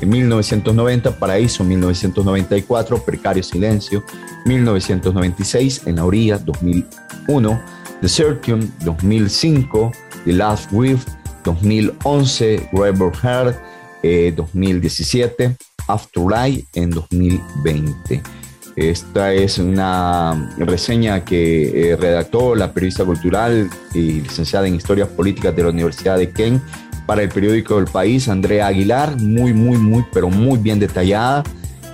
en 0.00 0.08
1990, 0.08 1.18
Paraíso 1.18 1.64
1994, 1.64 3.04
Precario 3.04 3.42
Silencio 3.42 4.04
1996, 4.44 5.82
En 5.86 5.96
la 5.96 6.04
Orilla 6.04 6.38
2001, 6.38 7.62
The 8.00 8.08
Circum 8.08 8.70
2005, 8.84 9.92
The 10.24 10.32
Last 10.32 10.70
Reef 10.72 11.04
2011, 11.44 12.68
Rebel 12.72 13.10
Heart 13.22 13.56
2017, 14.36 15.56
Afterlife 15.88 16.66
en 16.74 16.90
2020. 16.90 18.22
Esta 18.76 19.32
es 19.32 19.58
una 19.58 20.50
reseña 20.58 21.24
que 21.24 21.92
eh, 21.92 21.96
redactó 21.96 22.56
la 22.56 22.72
periodista 22.72 23.04
cultural 23.04 23.70
y 23.94 24.20
licenciada 24.20 24.66
en 24.66 24.74
Historias 24.74 25.08
Políticas 25.08 25.54
de 25.54 25.62
la 25.62 25.68
Universidad 25.68 26.18
de 26.18 26.30
Kent 26.30 26.60
para 27.06 27.22
el 27.22 27.28
periódico 27.28 27.78
El 27.78 27.84
País, 27.84 28.28
Andrea 28.28 28.66
Aguilar, 28.66 29.16
muy, 29.20 29.52
muy, 29.52 29.78
muy, 29.78 30.04
pero 30.12 30.28
muy 30.28 30.58
bien 30.58 30.80
detallada. 30.80 31.44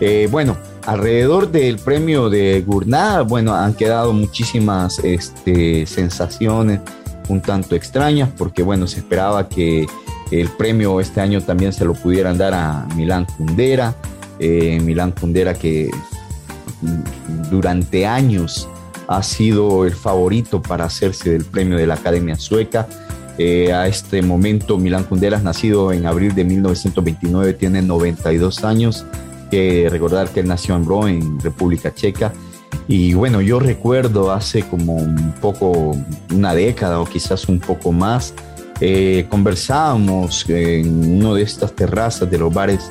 Eh, 0.01 0.29
bueno, 0.31 0.57
alrededor 0.87 1.51
del 1.51 1.79
premio 1.79 2.31
de 2.31 2.63
Gurnat, 2.67 3.29
bueno, 3.29 3.55
han 3.55 3.75
quedado 3.75 4.15
muchísimas 4.15 5.01
este, 5.01 5.85
sensaciones 5.87 6.81
un 7.29 7.41
tanto 7.41 7.77
extrañas, 7.77 8.31
porque 8.37 8.63
bueno, 8.63 8.87
se 8.87 8.99
esperaba 8.99 9.49
que 9.49 9.87
el 10.31 10.49
premio 10.49 11.01
este 11.01 11.21
año 11.21 11.43
también 11.43 11.73
se 11.73 11.85
lo 11.85 11.95
pudieran 11.95 12.39
dar 12.39 12.55
a 12.55 12.87
Milán 12.97 13.27
Kundera, 13.37 13.95
eh, 14.39 14.81
Milán 14.83 15.13
Kundera 15.13 15.55
que 15.55 15.91
durante 17.51 18.07
años 18.07 18.69
ha 19.09 19.23
sido 19.23 19.85
el 19.85 19.95
favorito 19.95 20.63
para 20.63 20.85
hacerse 20.85 21.31
del 21.31 21.45
premio 21.45 21.77
de 21.77 21.87
la 21.87 21.95
Academia 21.95 22.37
Sueca. 22.39 22.87
Eh, 23.39 23.73
a 23.73 23.89
este 23.89 24.23
momento, 24.23 24.79
Milán 24.79 25.05
Kunderas, 25.05 25.43
nacido 25.43 25.93
en 25.93 26.07
abril 26.07 26.35
de 26.35 26.45
1929, 26.45 27.55
tiene 27.55 27.83
92 27.83 28.63
años. 28.65 29.05
Que 29.51 29.89
recordar 29.91 30.29
que 30.29 30.41
él 30.41 30.47
nació 30.47 30.77
en 30.77 30.85
Bro, 30.85 31.09
en 31.09 31.41
República 31.41 31.93
Checa. 31.93 32.33
Y 32.87 33.15
bueno, 33.15 33.41
yo 33.41 33.59
recuerdo 33.59 34.31
hace 34.31 34.63
como 34.63 34.95
un 34.95 35.35
poco, 35.41 35.97
una 36.33 36.55
década 36.55 37.01
o 37.01 37.05
quizás 37.05 37.49
un 37.49 37.59
poco 37.59 37.91
más, 37.91 38.33
eh, 38.81 39.27
conversábamos 39.29 40.49
en 40.49 41.17
una 41.19 41.35
de 41.35 41.43
estas 41.43 41.75
terrazas 41.75 42.31
de 42.31 42.39
los 42.39 42.53
bares 42.53 42.91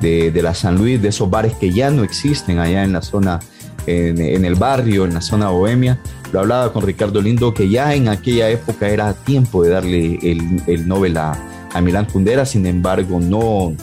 de, 0.00 0.30
de, 0.30 0.42
la 0.42 0.54
San 0.54 0.76
Luis, 0.76 1.00
de 1.00 1.08
esos 1.08 1.28
bares 1.30 1.54
que 1.54 1.70
ya 1.70 1.90
no 1.90 2.04
existen 2.04 2.58
allá 2.58 2.84
en 2.84 2.92
la 2.92 3.02
zona, 3.02 3.40
en, 3.86 4.44
el 4.44 4.54
barrio, 4.54 5.04
en 5.04 5.14
la 5.14 5.20
zona 5.20 5.50
bohemia. 5.50 6.00
Lo 6.32 6.40
hablaba 6.40 6.72
con 6.72 6.82
Ricardo 6.82 7.22
Lindo, 7.22 7.54
que 7.54 7.68
ya 7.68 7.94
en 7.94 8.08
aquella 8.08 8.48
época 8.50 8.88
era 8.88 9.12
tiempo 9.14 9.62
de 9.62 9.70
darle 9.70 10.18
el, 10.22 10.62
el 10.66 11.16
a, 11.16 11.38
a, 11.72 11.80
Milán 11.80 12.06
Kundera, 12.06 12.44
sin 12.44 12.66
embargo 12.66 13.20
no, 13.20 13.74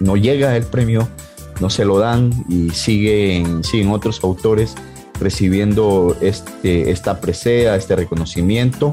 no 0.00 0.16
llega 0.16 0.56
el 0.56 0.64
premio, 0.64 1.08
no 1.60 1.70
se 1.70 1.84
lo 1.84 1.98
dan 1.98 2.30
y 2.48 2.70
siguen, 2.70 3.64
siguen 3.64 3.90
otros 3.90 4.22
autores 4.22 4.74
recibiendo 5.20 6.16
este, 6.20 6.90
esta 6.90 7.20
presea, 7.20 7.76
este 7.76 7.96
reconocimiento, 7.96 8.92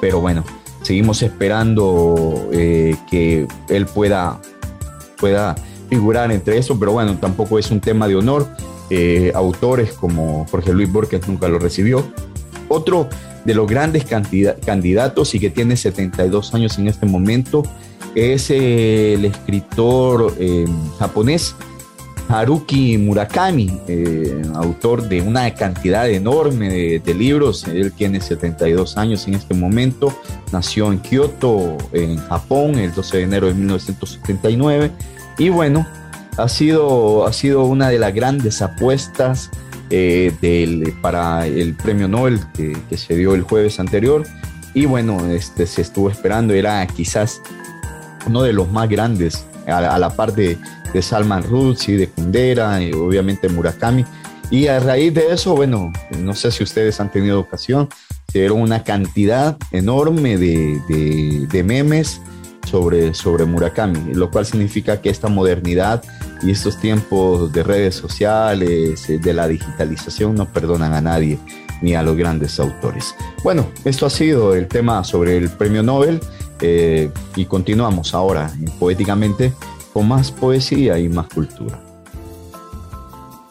pero 0.00 0.20
bueno, 0.20 0.44
seguimos 0.82 1.22
esperando 1.22 2.48
eh, 2.52 2.96
que 3.10 3.48
él 3.68 3.86
pueda, 3.86 4.40
pueda 5.18 5.56
figurar 5.88 6.32
entre 6.32 6.58
eso, 6.58 6.78
pero 6.78 6.92
bueno, 6.92 7.16
tampoco 7.18 7.58
es 7.58 7.70
un 7.70 7.80
tema 7.80 8.08
de 8.08 8.16
honor. 8.16 8.46
Eh, 8.88 9.32
autores 9.34 9.92
como 9.92 10.46
Jorge 10.50 10.72
Luis 10.72 10.90
Borges 10.90 11.26
nunca 11.26 11.48
lo 11.48 11.58
recibió. 11.58 12.04
Otro 12.68 13.08
de 13.44 13.54
los 13.54 13.68
grandes 13.68 14.04
candidatos 14.04 15.34
y 15.34 15.40
que 15.40 15.50
tiene 15.50 15.76
72 15.76 16.54
años 16.54 16.78
en 16.78 16.88
este 16.88 17.06
momento 17.06 17.62
es 18.14 18.50
el 18.50 19.24
escritor 19.24 20.34
eh, 20.38 20.66
japonés 20.98 21.54
Haruki 22.28 22.98
Murakami, 22.98 23.80
eh, 23.86 24.42
autor 24.54 25.08
de 25.08 25.20
una 25.20 25.54
cantidad 25.54 26.10
enorme 26.10 26.68
de, 26.68 26.98
de, 26.98 27.14
libros. 27.14 27.68
Él 27.68 27.92
tiene 27.92 28.20
72 28.20 28.96
años 28.96 29.28
en 29.28 29.34
este 29.34 29.54
momento. 29.54 30.12
Nació 30.50 30.90
en 30.90 30.98
Kioto, 30.98 31.76
en 31.92 32.16
Japón, 32.16 32.78
el 32.78 32.92
12 32.92 33.18
de 33.18 33.22
enero 33.22 33.46
de 33.46 33.54
1979 33.54 34.90
y 35.38 35.48
bueno, 35.50 35.86
ha 36.36 36.48
sido, 36.48 37.26
ha 37.26 37.32
sido 37.32 37.64
una 37.64 37.88
de 37.88 37.98
las 37.98 38.14
grandes 38.14 38.62
apuestas 38.62 39.50
eh, 39.90 40.94
para 41.00 41.46
el 41.46 41.74
premio 41.74 42.08
Nobel 42.08 42.40
que, 42.54 42.96
se 42.96 43.16
dio 43.16 43.34
el 43.34 43.42
jueves 43.42 43.78
anterior. 43.80 44.26
Y 44.74 44.86
bueno, 44.86 45.26
este, 45.30 45.66
se 45.66 45.82
estuvo 45.82 46.10
esperando, 46.10 46.52
era 46.52 46.86
quizás 46.86 47.40
uno 48.26 48.42
de 48.42 48.52
los 48.52 48.70
más 48.70 48.88
grandes, 48.88 49.46
a, 49.66 49.98
la 49.98 50.10
par 50.10 50.34
de, 50.34 50.58
Salman 51.00 51.42
Rushdie, 51.42 51.98
de 51.98 52.08
Kundera, 52.08 52.82
y 52.82 52.92
obviamente 52.92 53.48
Murakami. 53.50 54.04
Y 54.50 54.68
a 54.68 54.80
raíz 54.80 55.12
de 55.12 55.32
eso, 55.32 55.54
bueno, 55.54 55.92
no 56.18 56.34
sé 56.34 56.50
si 56.50 56.62
ustedes 56.62 57.00
han 57.00 57.10
tenido 57.10 57.38
ocasión, 57.38 57.88
se 58.32 58.38
dieron 58.38 58.60
una 58.60 58.82
cantidad 58.82 59.58
enorme 59.72 60.38
de 60.38 61.62
memes 61.64 62.20
sobre, 62.66 63.14
sobre 63.14 63.44
Murakami, 63.44 64.14
lo 64.14 64.30
cual 64.30 64.44
significa 64.44 65.00
que 65.00 65.08
esta 65.08 65.28
modernidad 65.28 66.02
y 66.42 66.50
estos 66.50 66.78
tiempos 66.78 67.52
de 67.52 67.62
redes 67.62 67.94
sociales, 67.94 69.08
eh, 69.08 69.18
de 69.18 69.32
la 69.32 69.48
digitalización, 69.48 70.34
no 70.34 70.46
perdonan 70.46 70.92
a 70.92 71.00
nadie 71.00 71.38
ni 71.82 71.94
a 71.94 72.02
los 72.02 72.16
grandes 72.16 72.58
autores. 72.60 73.14
Bueno, 73.42 73.68
esto 73.84 74.06
ha 74.06 74.10
sido 74.10 74.54
el 74.54 74.66
tema 74.66 75.04
sobre 75.04 75.36
el 75.36 75.50
premio 75.50 75.82
Nobel 75.82 76.20
eh, 76.60 77.10
y 77.34 77.44
continuamos 77.44 78.14
ahora 78.14 78.50
Poéticamente 78.78 79.52
con 79.92 80.08
más 80.08 80.30
poesía 80.30 80.98
y 80.98 81.08
más 81.08 81.26
cultura. 81.28 81.80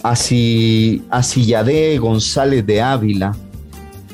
Asillade 0.03 1.97
González 1.99 2.65
de 2.65 2.81
Ávila, 2.81 3.35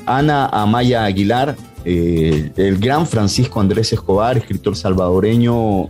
Ana 0.06 0.46
Amaya 0.46 1.04
Aguilar, 1.04 1.56
el 1.84 2.78
gran 2.78 3.06
Francisco 3.06 3.60
Andrés 3.60 3.92
Escobar, 3.92 4.36
escritor 4.36 4.76
salvadoreño, 4.76 5.88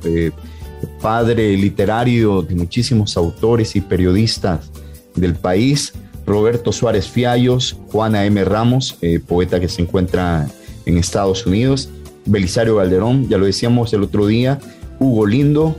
padre 1.00 1.56
literario 1.56 2.42
de 2.42 2.54
muchísimos 2.54 3.16
autores 3.16 3.76
y 3.76 3.80
periodistas 3.80 4.70
del 5.14 5.34
país, 5.34 5.92
Roberto 6.26 6.72
Suárez 6.72 7.08
Fiallos, 7.08 7.76
Juana 7.90 8.24
M. 8.24 8.44
Ramos, 8.44 8.98
eh, 9.00 9.20
poeta 9.20 9.60
que 9.60 9.68
se 9.68 9.82
encuentra 9.82 10.48
en 10.86 10.98
Estados 10.98 11.46
Unidos, 11.46 11.88
Belisario 12.26 12.76
Valderón, 12.76 13.28
ya 13.28 13.38
lo 13.38 13.46
decíamos 13.46 13.92
el 13.92 14.02
otro 14.02 14.26
día, 14.26 14.58
Hugo 14.98 15.26
Lindo, 15.26 15.74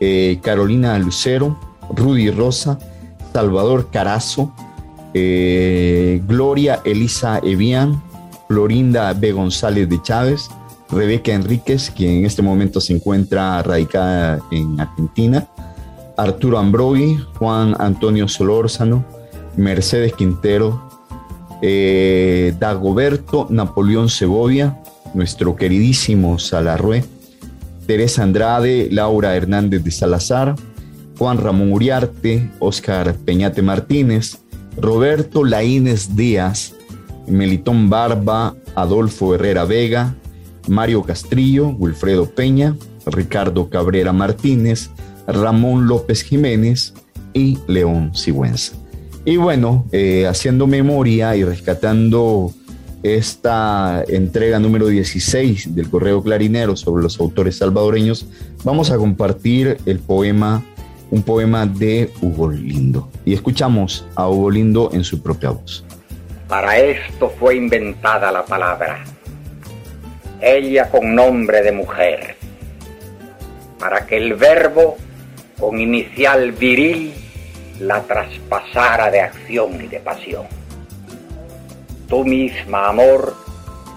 eh, 0.00 0.38
Carolina 0.42 0.98
Lucero, 0.98 1.58
Rudy 1.94 2.30
Rosa, 2.30 2.78
Salvador 3.32 3.90
Carazo, 3.90 4.54
eh, 5.14 6.22
Gloria 6.26 6.80
Elisa 6.84 7.40
Evian, 7.42 8.02
Florinda 8.48 9.12
B. 9.12 9.32
González 9.32 9.88
de 9.88 10.00
Chávez, 10.02 10.50
Rebeca 10.92 11.32
Enríquez, 11.32 11.90
quien 11.90 12.18
en 12.18 12.26
este 12.26 12.42
momento 12.42 12.80
se 12.80 12.92
encuentra 12.92 13.62
radicada 13.62 14.40
en 14.50 14.78
Argentina, 14.78 15.48
Arturo 16.16 16.58
Ambrogui, 16.58 17.18
Juan 17.34 17.74
Antonio 17.78 18.28
Solórzano, 18.28 19.04
Mercedes 19.56 20.12
Quintero, 20.12 20.88
eh, 21.62 22.54
Dagoberto 22.58 23.46
Napoleón 23.48 24.08
Segovia, 24.08 24.78
nuestro 25.14 25.56
queridísimo 25.56 26.38
Salarrué, 26.38 27.04
Teresa 27.86 28.22
Andrade, 28.22 28.88
Laura 28.90 29.34
Hernández 29.34 29.82
de 29.82 29.90
Salazar, 29.90 30.54
Juan 31.18 31.38
Ramón 31.38 31.72
Uriarte, 31.72 32.50
Oscar 32.58 33.14
Peñate 33.14 33.62
Martínez, 33.62 34.38
Roberto 34.76 35.44
Laínez 35.44 36.14
Díaz, 36.14 36.74
Melitón 37.26 37.88
Barba, 37.88 38.54
Adolfo 38.74 39.34
Herrera 39.34 39.64
Vega, 39.64 40.14
Mario 40.68 41.02
Castrillo, 41.02 41.68
Wilfredo 41.68 42.26
Peña, 42.26 42.76
Ricardo 43.06 43.68
Cabrera 43.68 44.12
Martínez, 44.12 44.90
Ramón 45.26 45.86
López 45.86 46.22
Jiménez 46.22 46.94
y 47.32 47.58
León 47.66 48.14
Sigüenza. 48.14 48.74
Y 49.24 49.36
bueno, 49.36 49.86
eh, 49.92 50.26
haciendo 50.26 50.66
memoria 50.66 51.36
y 51.36 51.44
rescatando 51.44 52.52
esta 53.02 54.04
entrega 54.08 54.58
número 54.58 54.86
16 54.86 55.74
del 55.74 55.90
Correo 55.90 56.22
Clarinero 56.22 56.76
sobre 56.76 57.02
los 57.02 57.18
autores 57.20 57.58
salvadoreños, 57.58 58.26
vamos 58.64 58.90
a 58.90 58.96
compartir 58.96 59.78
el 59.86 59.98
poema, 59.98 60.64
un 61.10 61.22
poema 61.22 61.66
de 61.66 62.10
Hugo 62.20 62.50
Lindo. 62.50 63.08
Y 63.24 63.34
escuchamos 63.34 64.04
a 64.14 64.28
Hugo 64.28 64.50
Lindo 64.50 64.90
en 64.92 65.04
su 65.04 65.22
propia 65.22 65.50
voz. 65.50 65.84
Para 66.48 66.76
esto 66.78 67.32
fue 67.38 67.56
inventada 67.56 68.30
la 68.30 68.44
palabra, 68.44 69.04
ella 70.42 70.90
con 70.90 71.14
nombre 71.14 71.62
de 71.62 71.72
mujer, 71.72 72.36
para 73.78 74.06
que 74.06 74.16
el 74.16 74.34
verbo 74.34 74.98
con 75.58 75.80
inicial 75.80 76.52
viril 76.52 77.14
la 77.80 78.02
traspasara 78.02 79.10
de 79.10 79.20
acción 79.20 79.82
y 79.82 79.86
de 79.86 80.00
pasión. 80.00 80.46
Tú 82.08 82.24
misma, 82.24 82.88
amor, 82.88 83.34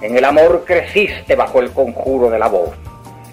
en 0.01 0.15
el 0.15 0.23
amor 0.23 0.63
creciste 0.65 1.35
bajo 1.35 1.59
el 1.59 1.71
conjuro 1.71 2.29
de 2.29 2.39
la 2.39 2.47
voz. 2.47 2.75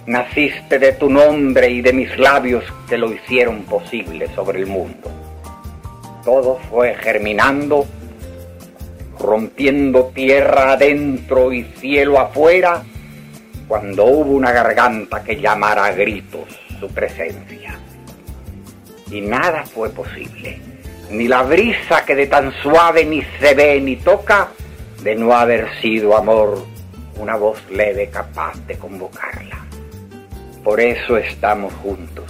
Naciste 0.07 0.79
de 0.79 0.92
tu 0.92 1.09
nombre 1.09 1.70
y 1.70 1.81
de 1.81 1.92
mis 1.92 2.18
labios 2.18 2.64
que 2.88 2.98
lo 2.98 3.12
hicieron 3.12 3.62
posible 3.62 4.27
sobre 4.35 4.61
el 4.61 4.66
mundo. 4.66 5.11
Todo 6.25 6.59
fue 6.70 6.94
germinando 6.94 7.87
rompiendo 9.22 10.11
tierra 10.14 10.72
adentro 10.72 11.53
y 11.53 11.64
cielo 11.79 12.18
afuera, 12.18 12.83
cuando 13.73 14.05
hubo 14.05 14.33
una 14.33 14.53
garganta 14.53 15.25
que 15.25 15.41
llamara 15.41 15.87
a 15.87 15.93
gritos 15.93 16.47
su 16.79 16.89
presencia. 16.89 17.75
Y 19.11 19.23
nada 19.23 19.65
fue 19.65 19.89
posible, 19.89 20.61
ni 21.11 21.27
la 21.27 21.43
brisa 21.43 22.05
que 22.05 22.15
de 22.15 22.27
tan 22.27 22.53
suave 22.63 23.07
ni 23.07 23.23
se 23.41 23.55
ve 23.55 23.81
ni 23.81 23.97
toca, 23.97 24.49
de 25.03 25.15
no 25.15 25.33
haber 25.33 25.71
sido 25.81 26.15
amor 26.15 26.67
una 27.17 27.37
voz 27.37 27.63
leve 27.71 28.11
capaz 28.11 28.59
de 28.67 28.77
convocarla. 28.77 29.65
Por 30.63 30.79
eso 30.79 31.17
estamos 31.17 31.73
juntos, 31.73 32.27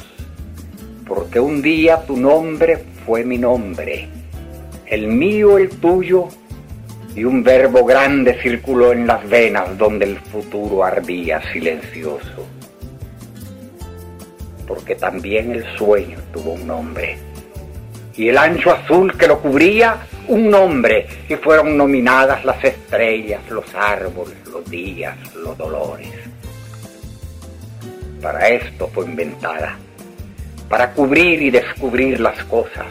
porque 1.09 1.40
un 1.40 1.61
día 1.61 2.07
tu 2.07 2.16
nombre 2.16 2.85
fue 3.05 3.24
mi 3.24 3.38
nombre, 3.38 4.09
el 4.87 5.09
mío 5.09 5.59
el 5.59 5.70
tuyo 5.70 6.28
y 7.14 7.25
un 7.25 7.42
verbo 7.42 7.85
grande 7.85 8.38
circuló 8.42 8.92
en 8.92 9.07
las 9.07 9.29
venas 9.29 9.77
donde 9.77 10.07
el 10.07 10.18
futuro 10.18 10.83
ardía 10.83 11.42
silencioso. 11.53 12.46
Porque 14.66 14.94
también 14.94 15.53
el 15.53 15.64
sueño 15.77 16.18
tuvo 16.33 16.53
un 16.53 16.66
nombre. 16.66 17.18
Y 18.16 18.29
el 18.29 18.38
ancho 18.38 18.72
azul 18.72 19.16
que 19.16 19.27
lo 19.27 19.40
cubría, 19.40 19.98
un 20.29 20.51
nombre. 20.51 21.07
Y 21.29 21.35
fueron 21.37 21.77
nominadas 21.77 22.44
las 22.44 22.62
estrellas, 22.64 23.42
los 23.51 23.75
árboles, 23.75 24.37
los 24.51 24.68
días, 24.70 25.16
los 25.35 25.57
dolores. 25.59 26.09
Para 28.22 28.48
esto 28.48 28.88
fue 28.88 29.05
inventada. 29.05 29.77
Para 30.68 30.92
cubrir 30.92 31.42
y 31.42 31.51
descubrir 31.51 32.20
las 32.20 32.42
cosas. 32.44 32.87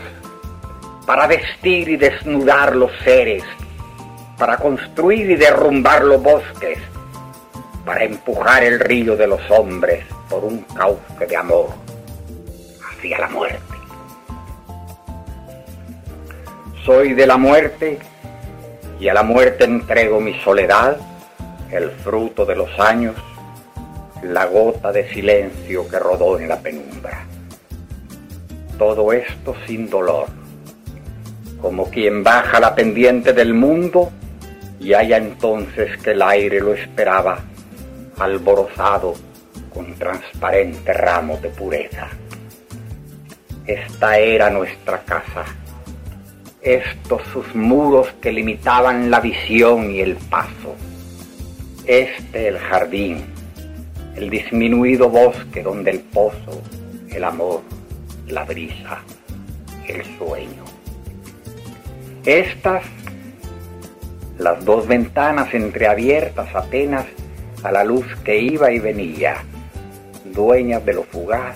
Para 1.08 1.26
vestir 1.26 1.90
y 1.90 1.98
desnudar 1.98 2.76
los 2.76 2.92
seres 3.04 3.44
para 4.42 4.58
construir 4.58 5.30
y 5.30 5.36
derrumbar 5.36 6.04
los 6.04 6.20
bosques, 6.20 6.80
para 7.86 8.04
empujar 8.06 8.64
el 8.64 8.80
río 8.80 9.16
de 9.16 9.28
los 9.28 9.40
hombres 9.52 10.04
por 10.28 10.44
un 10.44 10.62
cauce 10.62 11.28
de 11.28 11.38
amor 11.38 11.68
hacia 12.90 13.20
la 13.20 13.28
muerte. 13.28 13.76
Soy 16.84 17.14
de 17.14 17.28
la 17.28 17.38
muerte 17.38 18.00
y 19.00 19.10
a 19.10 19.14
la 19.14 19.22
muerte 19.22 19.66
entrego 19.66 20.20
mi 20.20 20.34
soledad, 20.40 20.98
el 21.70 21.92
fruto 21.92 22.44
de 22.44 22.56
los 22.56 22.80
años, 22.80 23.14
la 24.24 24.46
gota 24.46 24.92
de 24.92 25.08
silencio 25.14 25.88
que 25.88 26.00
rodó 26.00 26.40
en 26.40 26.50
la 26.50 26.58
penumbra. 26.58 27.28
Todo 28.80 29.14
esto 29.14 29.56
sin 29.68 29.88
dolor, 29.88 30.30
como 31.62 31.92
quien 31.92 32.24
baja 32.24 32.60
la 32.60 32.74
pendiente 32.74 33.34
del 33.34 33.54
mundo 33.54 34.12
y 34.82 34.94
haya 34.96 35.18
entonces 35.18 35.96
que 36.02 36.12
el 36.12 36.22
aire 36.24 36.60
lo 36.60 36.74
esperaba, 36.74 37.40
alborozado 38.18 39.14
con 39.72 39.94
transparente 39.96 40.92
ramo 40.92 41.38
de 41.38 41.50
pureza. 41.50 42.08
Esta 43.68 44.18
era 44.18 44.50
nuestra 44.50 45.00
casa, 45.04 45.46
estos 46.62 47.22
sus 47.32 47.54
muros 47.54 48.08
que 48.20 48.32
limitaban 48.32 49.12
la 49.12 49.20
visión 49.20 49.92
y 49.92 50.02
el 50.02 50.16
paso, 50.16 50.76
este 51.86 52.48
el 52.48 52.58
jardín, 52.58 53.24
el 54.16 54.32
disminuido 54.32 55.10
bosque 55.10 55.62
donde 55.62 55.92
el 55.92 56.00
pozo, 56.00 56.60
el 57.10 57.24
amor, 57.24 57.62
la 58.28 58.44
brisa, 58.46 59.00
el 59.88 60.04
sueño. 60.18 60.66
Estas 62.26 62.84
las 64.42 64.66
dos 64.66 64.88
ventanas 64.88 65.54
entreabiertas 65.54 66.50
apenas 66.56 67.06
a 67.64 67.72
la 67.72 67.84
luz 67.84 68.06
que 68.26 68.40
iba 68.40 68.72
y 68.72 68.80
venía, 68.80 69.36
dueñas 70.26 70.84
de 70.84 70.94
lo 70.94 71.04
fugaz, 71.04 71.56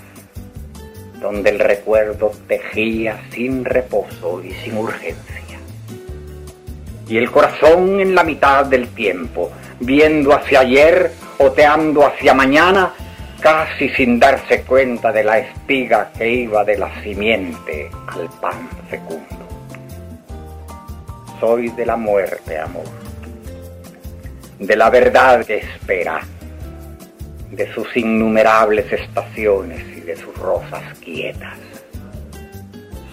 donde 1.20 1.50
el 1.50 1.60
recuerdo 1.60 2.32
tejía 2.48 3.20
sin 3.32 3.66
reposo 3.66 4.44
y 4.44 4.52
sin 4.52 4.78
urgencia. 4.78 5.58
Y 7.08 7.18
el 7.18 7.32
corazón 7.32 8.00
en 8.00 8.14
la 8.14 8.24
mitad 8.24 8.66
del 8.66 8.90
tiempo, 8.90 9.52
viendo 9.80 10.34
hacia 10.34 10.60
ayer, 10.60 11.12
oteando 11.40 12.06
hacia 12.06 12.36
mañana, 12.36 12.94
casi 13.40 13.90
sin 13.90 14.20
darse 14.20 14.62
cuenta 14.62 15.12
de 15.12 15.24
la 15.24 15.40
espiga 15.40 16.12
que 16.16 16.30
iba 16.30 16.64
de 16.64 16.78
la 16.78 17.02
simiente 17.02 17.90
al 18.08 18.30
pan 18.40 18.70
fecundo 18.90 19.45
soy 21.40 21.70
de 21.70 21.86
la 21.86 21.96
muerte, 21.96 22.58
amor, 22.60 22.86
de 24.60 24.76
la 24.76 24.90
verdad 24.90 25.46
que 25.46 25.58
espera, 25.58 26.22
de 27.52 27.74
sus 27.74 27.96
innumerables 27.96 28.92
estaciones 28.92 29.82
y 29.98 30.02
de 30.02 30.16
sus 30.16 30.36
rosas 30.38 30.82
quietas. 31.00 31.58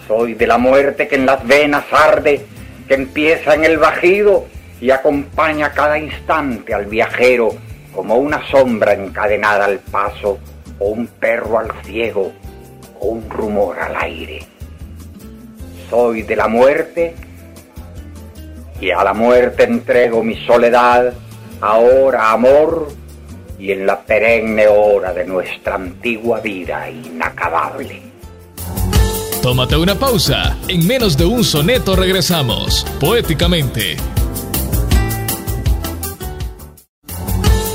Soy 0.07 0.33
de 0.33 0.47
la 0.47 0.57
muerte 0.57 1.07
que 1.07 1.15
en 1.15 1.25
las 1.25 1.45
venas 1.45 1.85
arde, 1.91 2.45
que 2.87 2.93
empieza 2.95 3.55
en 3.55 3.63
el 3.63 3.77
bajido 3.77 4.45
y 4.81 4.91
acompaña 4.91 5.71
cada 5.71 5.97
instante 5.97 6.73
al 6.73 6.85
viajero 6.85 7.55
como 7.95 8.15
una 8.15 8.45
sombra 8.49 8.93
encadenada 8.93 9.65
al 9.65 9.79
paso 9.79 10.39
o 10.79 10.89
un 10.89 11.07
perro 11.07 11.59
al 11.59 11.71
ciego 11.83 12.33
o 12.99 13.07
un 13.07 13.29
rumor 13.29 13.79
al 13.79 13.95
aire. 13.95 14.45
Soy 15.89 16.23
de 16.23 16.35
la 16.35 16.47
muerte 16.47 17.15
y 18.83 18.91
a 18.91 19.01
la 19.01 19.13
muerte 19.13 19.63
entrego 19.63 20.21
mi 20.23 20.35
soledad, 20.45 21.13
ahora 21.61 22.31
amor 22.31 22.89
y 23.57 23.71
en 23.71 23.85
la 23.85 24.01
perenne 24.01 24.67
hora 24.67 25.13
de 25.13 25.25
nuestra 25.25 25.75
antigua 25.75 26.41
vida 26.41 26.89
inacabable. 26.89 28.01
Tómate 29.41 29.77
una 29.77 29.95
pausa, 29.95 30.57
en 30.67 30.85
menos 30.85 31.17
de 31.17 31.25
un 31.25 31.45
soneto 31.45 31.95
regresamos, 31.95 32.85
poéticamente. 32.99 33.95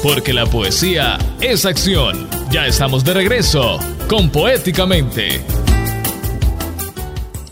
Porque 0.03 0.35
la 0.35 0.44
poesía 0.44 1.16
es 1.40 1.64
acción. 1.64 2.29
Ya 2.51 2.66
estamos 2.66 3.03
de 3.05 3.14
regreso 3.14 3.79
con 4.09 4.31
Poéticamente. 4.31 5.58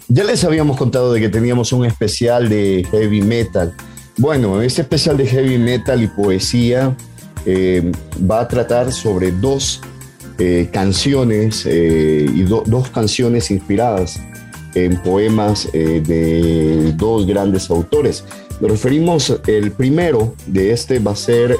Ya 0.09 0.23
les 0.23 0.45
habíamos 0.45 0.77
contado 0.77 1.13
de 1.13 1.21
que 1.21 1.29
teníamos 1.29 1.73
un 1.73 1.85
especial 1.85 2.49
de 2.49 2.87
heavy 2.93 3.23
metal. 3.23 3.75
Bueno, 4.19 4.63
este 4.63 4.83
especial 4.83 5.17
de 5.17 5.27
heavy 5.27 5.59
metal 5.59 6.01
y 6.01 6.07
poesía 6.07 6.97
eh, 7.45 7.91
va 8.31 8.41
a 8.41 8.49
tratar 8.49 8.93
sobre 8.93 9.33
dos 9.33 9.81
eh, 10.39 10.69
canciones 10.73 11.67
eh, 11.67 12.25
y 12.33 12.43
dos 12.43 12.89
canciones 12.91 13.51
inspiradas 13.51 14.21
en 14.77 15.03
poemas 15.03 15.69
de 15.73 16.93
dos 16.97 17.27
grandes 17.27 17.69
autores. 17.71 18.25
Nos 18.61 18.71
referimos, 18.71 19.41
el 19.47 19.73
primero 19.73 20.35
de 20.47 20.71
este 20.71 20.99
va 20.99 21.13
a 21.13 21.17
ser, 21.17 21.57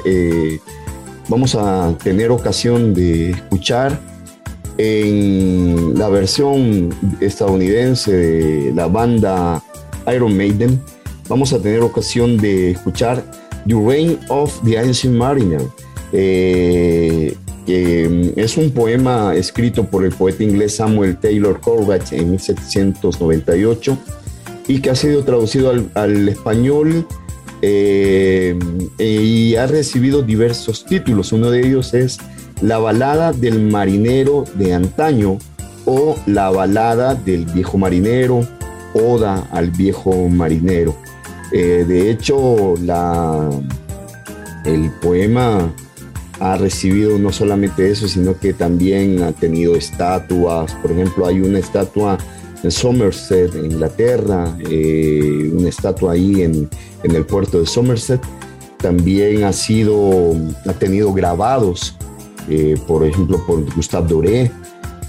vamos 1.27 1.55
a 1.55 1.97
tener 2.03 2.29
ocasión 2.29 2.93
de 2.93 3.31
escuchar 3.31 3.99
en 4.77 5.97
la 5.97 6.09
versión 6.09 6.93
estadounidense 7.19 8.11
de 8.11 8.73
la 8.73 8.87
banda 8.87 9.63
Iron 10.13 10.37
Maiden, 10.37 10.81
vamos 11.27 11.53
a 11.53 11.59
tener 11.59 11.81
ocasión 11.81 12.37
de 12.37 12.71
escuchar 12.71 13.23
The 13.67 13.75
Reign 13.75 14.19
of 14.29 14.53
the 14.63 14.77
Ancient 14.77 15.15
Mariner. 15.15 15.61
Eh, 16.13 17.35
que 17.67 18.33
es 18.37 18.55
un 18.55 18.71
poema 18.71 19.35
escrito 19.35 19.83
por 19.83 20.05
el 20.05 20.13
poeta 20.13 20.41
inglés 20.41 20.77
Samuel 20.77 21.17
Taylor 21.17 21.59
Coleridge 21.59 22.13
en 22.13 22.31
1798 22.31 23.97
y 24.69 24.79
que 24.79 24.89
ha 24.89 24.95
sido 24.95 25.25
traducido 25.25 25.73
al, 25.93 26.29
español 26.29 27.05
eh, 27.61 28.57
y 28.97 29.55
ha 29.55 29.67
recibido 29.67 30.21
diversos 30.21 30.85
títulos. 30.85 31.33
Uno 31.33 31.51
de 31.51 31.67
ellos 31.67 31.93
es 31.93 32.19
La 32.61 32.77
balada 32.79 33.33
del 33.33 33.61
marinero 33.61 34.45
de 34.55 34.73
antaño 34.73 35.37
o 35.85 36.15
La 36.25 36.49
balada 36.49 37.15
del 37.15 37.45
viejo 37.45 37.77
marinero, 37.77 38.45
Oda 38.93 39.47
al 39.51 39.71
viejo 39.71 40.27
marinero. 40.27 40.95
Eh, 41.51 41.85
de 41.87 42.09
hecho, 42.09 42.75
la, 42.81 43.49
el 44.65 44.91
poema 45.01 45.71
ha 46.39 46.57
recibido 46.57 47.17
no 47.17 47.31
solamente 47.31 47.89
eso, 47.89 48.07
sino 48.07 48.37
que 48.37 48.53
también 48.53 49.23
ha 49.23 49.31
tenido 49.31 49.75
estatuas. 49.75 50.73
Por 50.81 50.91
ejemplo, 50.91 51.25
hay 51.25 51.39
una 51.39 51.59
estatua 51.59 52.17
en 52.63 52.71
Somerset, 52.71 53.55
en 53.55 53.65
Inglaterra, 53.65 54.55
eh, 54.69 55.51
una 55.53 55.69
estatua 55.69 56.13
ahí 56.13 56.41
en, 56.41 56.69
el 57.03 57.25
puerto 57.25 57.59
de 57.59 57.65
Somerset. 57.65 58.21
También 58.77 59.43
ha 59.43 59.53
sido, 59.53 60.35
ha 60.65 60.73
tenido 60.73 61.13
grabados, 61.13 61.95
eh, 62.49 62.75
por 62.87 63.05
ejemplo, 63.05 63.43
por 63.45 63.63
Gustave 63.75 64.07
Doré. 64.07 64.51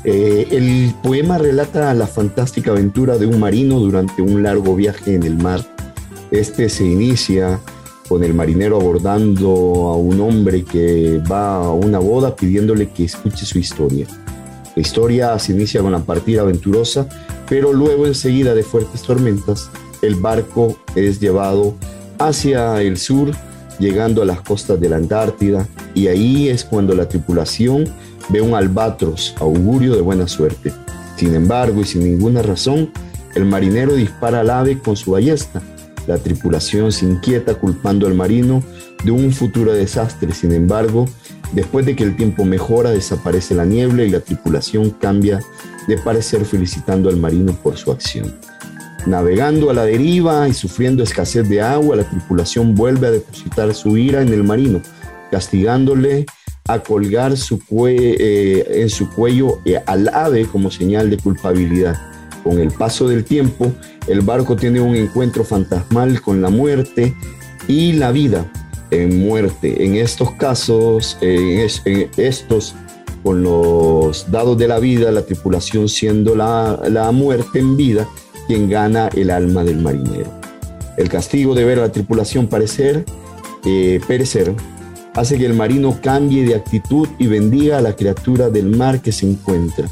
Eh, 0.05 0.49
el 0.51 0.95
poema 1.03 1.39
relata 1.39 1.93
la 1.95 2.07
fantástica 2.07 2.71
aventura 2.71 3.19
de 3.19 3.27
un 3.27 3.41
marino 3.41 3.79
durante 3.79 4.23
un 4.23 4.43
largo 4.43 4.75
viaje 4.77 5.15
en 5.15 5.23
el 5.25 5.37
mar. 5.37 5.61
Este 6.31 6.69
se 6.69 6.85
inicia 6.85 7.61
con 8.09 8.25
el 8.25 8.35
marinero 8.35 8.77
abordando 8.77 9.49
a 9.89 9.97
un 9.97 10.21
hombre 10.21 10.65
que 10.65 11.21
va 11.31 11.57
a 11.57 11.71
una 11.71 11.99
boda 11.99 12.35
pidiéndole 12.35 12.91
que 12.91 13.05
escuche 13.05 13.45
su 13.45 13.59
historia. 13.59 14.07
La 14.75 14.83
historia 14.83 15.39
se 15.39 15.53
inicia 15.53 15.83
con 15.83 15.93
la 15.93 16.01
partida 16.01 16.43
aventurosa, 16.43 17.09
pero 17.49 17.73
luego 17.73 18.07
enseguida 18.07 18.55
de 18.55 18.63
fuertes 18.63 19.03
tormentas, 19.03 19.71
el 20.03 20.15
barco 20.15 20.79
es 20.95 21.21
llevado 21.21 21.75
hacia 22.19 22.81
el 22.83 22.97
sur, 22.97 23.33
llegando 23.79 24.23
a 24.23 24.27
las 24.27 24.41
costas 24.41 24.81
de 24.81 24.89
la 24.89 24.97
Antártida, 24.97 25.67
y 25.95 26.09
ahí 26.09 26.49
es 26.49 26.65
cuando 26.65 26.95
la 26.95 27.09
tripulación 27.09 27.85
ve 28.29 28.41
un 28.41 28.55
albatros, 28.55 29.35
augurio 29.39 29.95
de 29.95 30.01
buena 30.01 30.29
suerte. 30.29 30.73
Sin 31.17 31.35
embargo, 31.35 31.81
y 31.81 31.85
sin 31.85 32.05
ninguna 32.05 32.43
razón, 32.43 32.91
el 33.35 33.45
marinero 33.45 33.95
dispara 33.95 34.41
al 34.41 34.51
ave 34.51 34.79
con 34.79 34.97
su 34.97 35.13
ballesta, 35.13 35.63
la 36.09 36.17
tripulación 36.17 36.91
se 36.91 37.05
inquieta 37.05 37.55
culpando 37.55 38.07
al 38.07 38.15
marino 38.15 38.63
de 39.05 39.11
un 39.11 39.31
futuro 39.31 39.75
desastre. 39.75 40.33
Sin 40.33 40.53
embargo, 40.53 41.05
después 41.53 41.85
de 41.85 41.95
que 41.95 42.03
el 42.03 42.17
tiempo 42.17 42.47
mejora, 42.47 42.91
desaparece 42.91 43.55
la 43.55 43.67
niebla 43.67 44.05
y 44.05 44.11
la 44.11 44.21
tripulación 44.21 44.91
cambia 44.91 45.41
de 45.87 45.99
parecer 45.99 46.47
felicitando 46.47 47.11
al 47.11 47.19
marino 47.19 47.53
por 47.63 47.77
su 47.77 47.93
acción. 47.93 48.35
Navegando 49.07 49.71
a 49.71 49.75
la 49.75 49.85
deriva 49.85 50.49
y 50.49 50.55
sufriendo 50.55 51.03
escasez 51.03 51.49
de 51.49 51.61
agua, 51.61 51.97
la 51.97 52.05
tripulación 52.05 52.75
vuelve 52.75 53.07
a 53.07 53.11
depositar 53.11 53.73
su 53.75 53.97
ira 53.97 54.23
en 54.23 54.33
el 54.33 54.45
marino, 54.45 54.83
castigándole 55.31 56.27
a 56.69 56.81
colgar 56.81 57.37
su 57.37 57.61
eh, 57.87 58.65
en 58.83 58.91
su 58.91 59.11
cuello 59.11 59.61
eh, 59.65 59.81
al 59.87 60.09
ave 60.09 60.47
como 60.47 60.71
señal 60.71 61.11
de 61.11 61.17
culpabilidad. 61.17 61.97
Con 62.45 62.59
el 62.59 62.71
paso 62.71 63.09
del 63.09 63.25
tiempo, 63.25 63.73
el 64.07 64.21
barco 64.21 64.57
tiene 64.57 64.81
un 64.81 64.95
encuentro 64.95 65.45
fantasmal 65.45 66.21
con 66.21 66.41
la 66.41 66.51
muerte 66.51 67.15
y 67.67 67.93
la 67.93 68.13
vida 68.13 68.51
en 68.91 69.19
muerte. 69.21 69.85
En 69.85 69.97
estos 69.97 70.33
casos, 70.33 71.19
en, 71.21 71.69
estos, 72.17 72.75
con 73.23 73.43
los 73.43 74.31
dados 74.31 74.57
de 74.59 74.69
la 74.69 74.79
vida, 74.79 75.11
la 75.11 75.23
tripulación 75.23 75.89
siendo 75.89 76.35
la, 76.35 77.11
muerte 77.13 77.59
en 77.59 77.77
vida 77.77 78.09
quien 78.49 78.69
gana 78.69 79.09
el 79.15 79.31
alma 79.31 79.63
del 79.63 79.79
marinero. 79.79 80.33
El 80.97 81.09
castigo 81.09 81.55
de 81.55 81.65
ver 81.65 81.79
a 81.79 81.83
la 81.83 81.93
tripulación 81.93 82.49
parecer, 82.49 83.05
eh, 83.65 84.01
perecer 84.09 84.53
hace 85.15 85.39
que 85.39 85.47
el 85.47 85.55
marino 85.55 85.99
cambie 86.03 86.45
de 86.45 86.57
actitud 86.57 87.09
y 87.19 87.27
bendiga 87.29 87.79
a 87.79 87.83
la 87.83 87.95
criatura 87.95 88.51
del 88.51 88.67
mar 88.67 89.01
que 89.01 89.13
se 89.13 89.29
encuentra. 89.29 89.89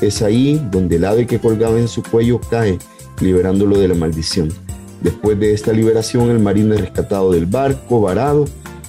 Es 0.00 0.20
ahí 0.20 0.60
donde 0.70 0.96
el 0.96 1.04
ave 1.04 1.26
que 1.26 1.38
colgaba 1.38 1.78
en 1.78 1.88
su 1.88 2.02
cuello 2.02 2.40
cae, 2.40 2.78
liberándolo 3.20 3.78
de 3.78 3.88
la 3.88 3.94
maldición. 3.94 4.48
Después 5.00 5.38
de 5.38 5.54
esta 5.54 5.72
liberación, 5.72 6.30
el 6.30 6.40
marino 6.40 6.74
es 6.74 6.80
rescatado 6.80 7.32
del 7.32 7.46
barco 7.46 8.00
varado 8.00 8.44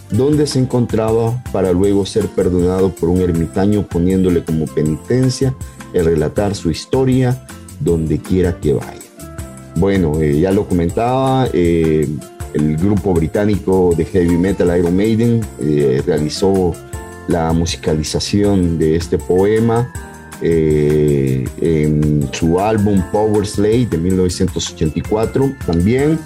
donde 0.10 0.48
se 0.48 0.60
encontraba 0.60 1.44
para 1.52 1.72
luego 1.72 2.06
ser 2.06 2.28
perdonado 2.28 2.90
por 2.90 3.10
un 3.10 3.22
ermitaño 3.22 3.88
poniéndole 3.88 4.44
como 4.44 4.66
penitencia 4.66 5.56
el 5.94 6.06
relatar 6.06 6.56
su 6.56 6.70
historia 6.70 7.46
donde 7.80 8.20
quiera 8.20 8.60
que 8.60 8.74
vaya. 8.74 9.03
Bueno, 9.76 10.22
eh, 10.22 10.40
ya 10.40 10.52
lo 10.52 10.68
comentaba, 10.68 11.48
eh, 11.52 12.08
el 12.54 12.78
grupo 12.78 13.14
británico 13.14 13.94
de 13.98 14.06
heavy 14.06 14.38
metal 14.38 14.78
Iron 14.78 14.96
Maiden 14.96 15.42
eh, 15.60 16.02
realizó 16.06 16.74
la 17.28 17.52
musicalización 17.52 18.78
de 18.78 18.96
este 18.96 19.18
poema 19.18 19.92
eh, 20.42 21.46
en 21.62 22.30
su 22.32 22.60
álbum 22.60 23.02
Power 23.12 23.46
Slate 23.46 23.88
de 23.88 23.98
1984. 23.98 25.54
También 25.66 26.20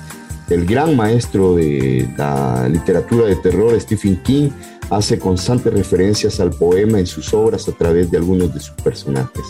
el 0.49 0.65
gran 0.65 0.95
maestro 0.95 1.55
de 1.55 2.09
la 2.17 2.67
literatura 2.67 3.27
de 3.27 3.35
terror, 3.37 3.79
Stephen 3.79 4.21
King, 4.23 4.49
hace 4.89 5.19
constantes 5.19 5.73
referencias 5.73 6.39
al 6.39 6.51
poema 6.51 6.99
en 6.99 7.05
sus 7.05 7.33
obras 7.33 7.67
a 7.67 7.73
través 7.73 8.09
de 8.09 8.17
algunos 8.17 8.53
de 8.53 8.59
sus 8.59 8.75
personajes. 8.75 9.43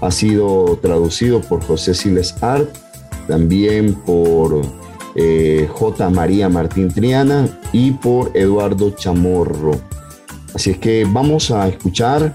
Ha 0.00 0.10
sido 0.10 0.78
traducido 0.80 1.40
por 1.40 1.62
José 1.64 1.92
Siles 1.92 2.34
Art, 2.40 2.68
también 3.28 3.94
por 3.94 4.62
eh, 5.14 5.68
J. 5.70 6.10
María 6.10 6.48
Martín 6.48 6.88
Triana 6.88 7.48
y 7.72 7.92
por 7.92 8.30
Eduardo 8.34 8.90
Chamorro. 8.90 9.72
Así 10.54 10.70
es 10.70 10.78
que 10.78 11.06
vamos 11.08 11.50
a 11.50 11.68
escuchar 11.68 12.32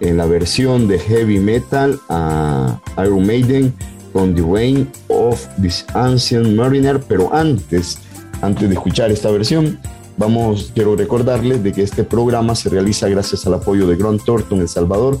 en 0.00 0.16
la 0.16 0.26
versión 0.26 0.88
de 0.88 0.98
heavy 0.98 1.40
metal 1.40 1.98
a 2.08 2.80
Iron 2.98 3.26
Maiden 3.26 3.74
con 4.12 4.34
The 4.34 4.42
Reign 4.42 4.90
of 5.08 5.44
this 5.60 5.84
Ancient 5.94 6.54
Mariner, 6.54 7.00
pero 7.00 7.34
antes, 7.34 7.98
antes 8.40 8.68
de 8.68 8.74
escuchar 8.74 9.10
esta 9.10 9.30
versión, 9.30 9.78
vamos, 10.16 10.70
quiero 10.74 10.96
recordarles 10.96 11.62
de 11.62 11.72
que 11.72 11.82
este 11.82 12.04
programa 12.04 12.54
se 12.54 12.68
realiza 12.68 13.08
gracias 13.08 13.46
al 13.46 13.54
apoyo 13.54 13.86
de 13.86 13.96
Grant 13.96 14.24
Thornton 14.24 14.60
El 14.60 14.68
Salvador, 14.68 15.20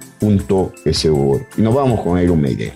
torton.com.so. 0.21 1.41
Y 1.57 1.61
nos 1.61 1.73
vamos 1.73 2.01
con 2.01 2.21
Iron 2.21 2.41
Maiden. 2.41 2.73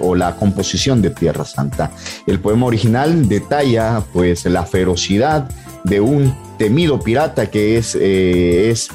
o 0.00 0.14
la 0.14 0.36
composición 0.36 1.02
de 1.02 1.10
Tierra 1.10 1.44
Santa. 1.44 1.90
El 2.26 2.38
poema 2.38 2.66
original 2.66 3.28
detalla 3.28 4.02
pues 4.12 4.44
la 4.44 4.64
ferocidad 4.64 5.48
de 5.84 6.00
un 6.00 6.34
temido 6.58 7.00
pirata 7.00 7.50
que 7.50 7.78
es, 7.78 7.94
eh, 7.94 8.70
es 8.70 8.88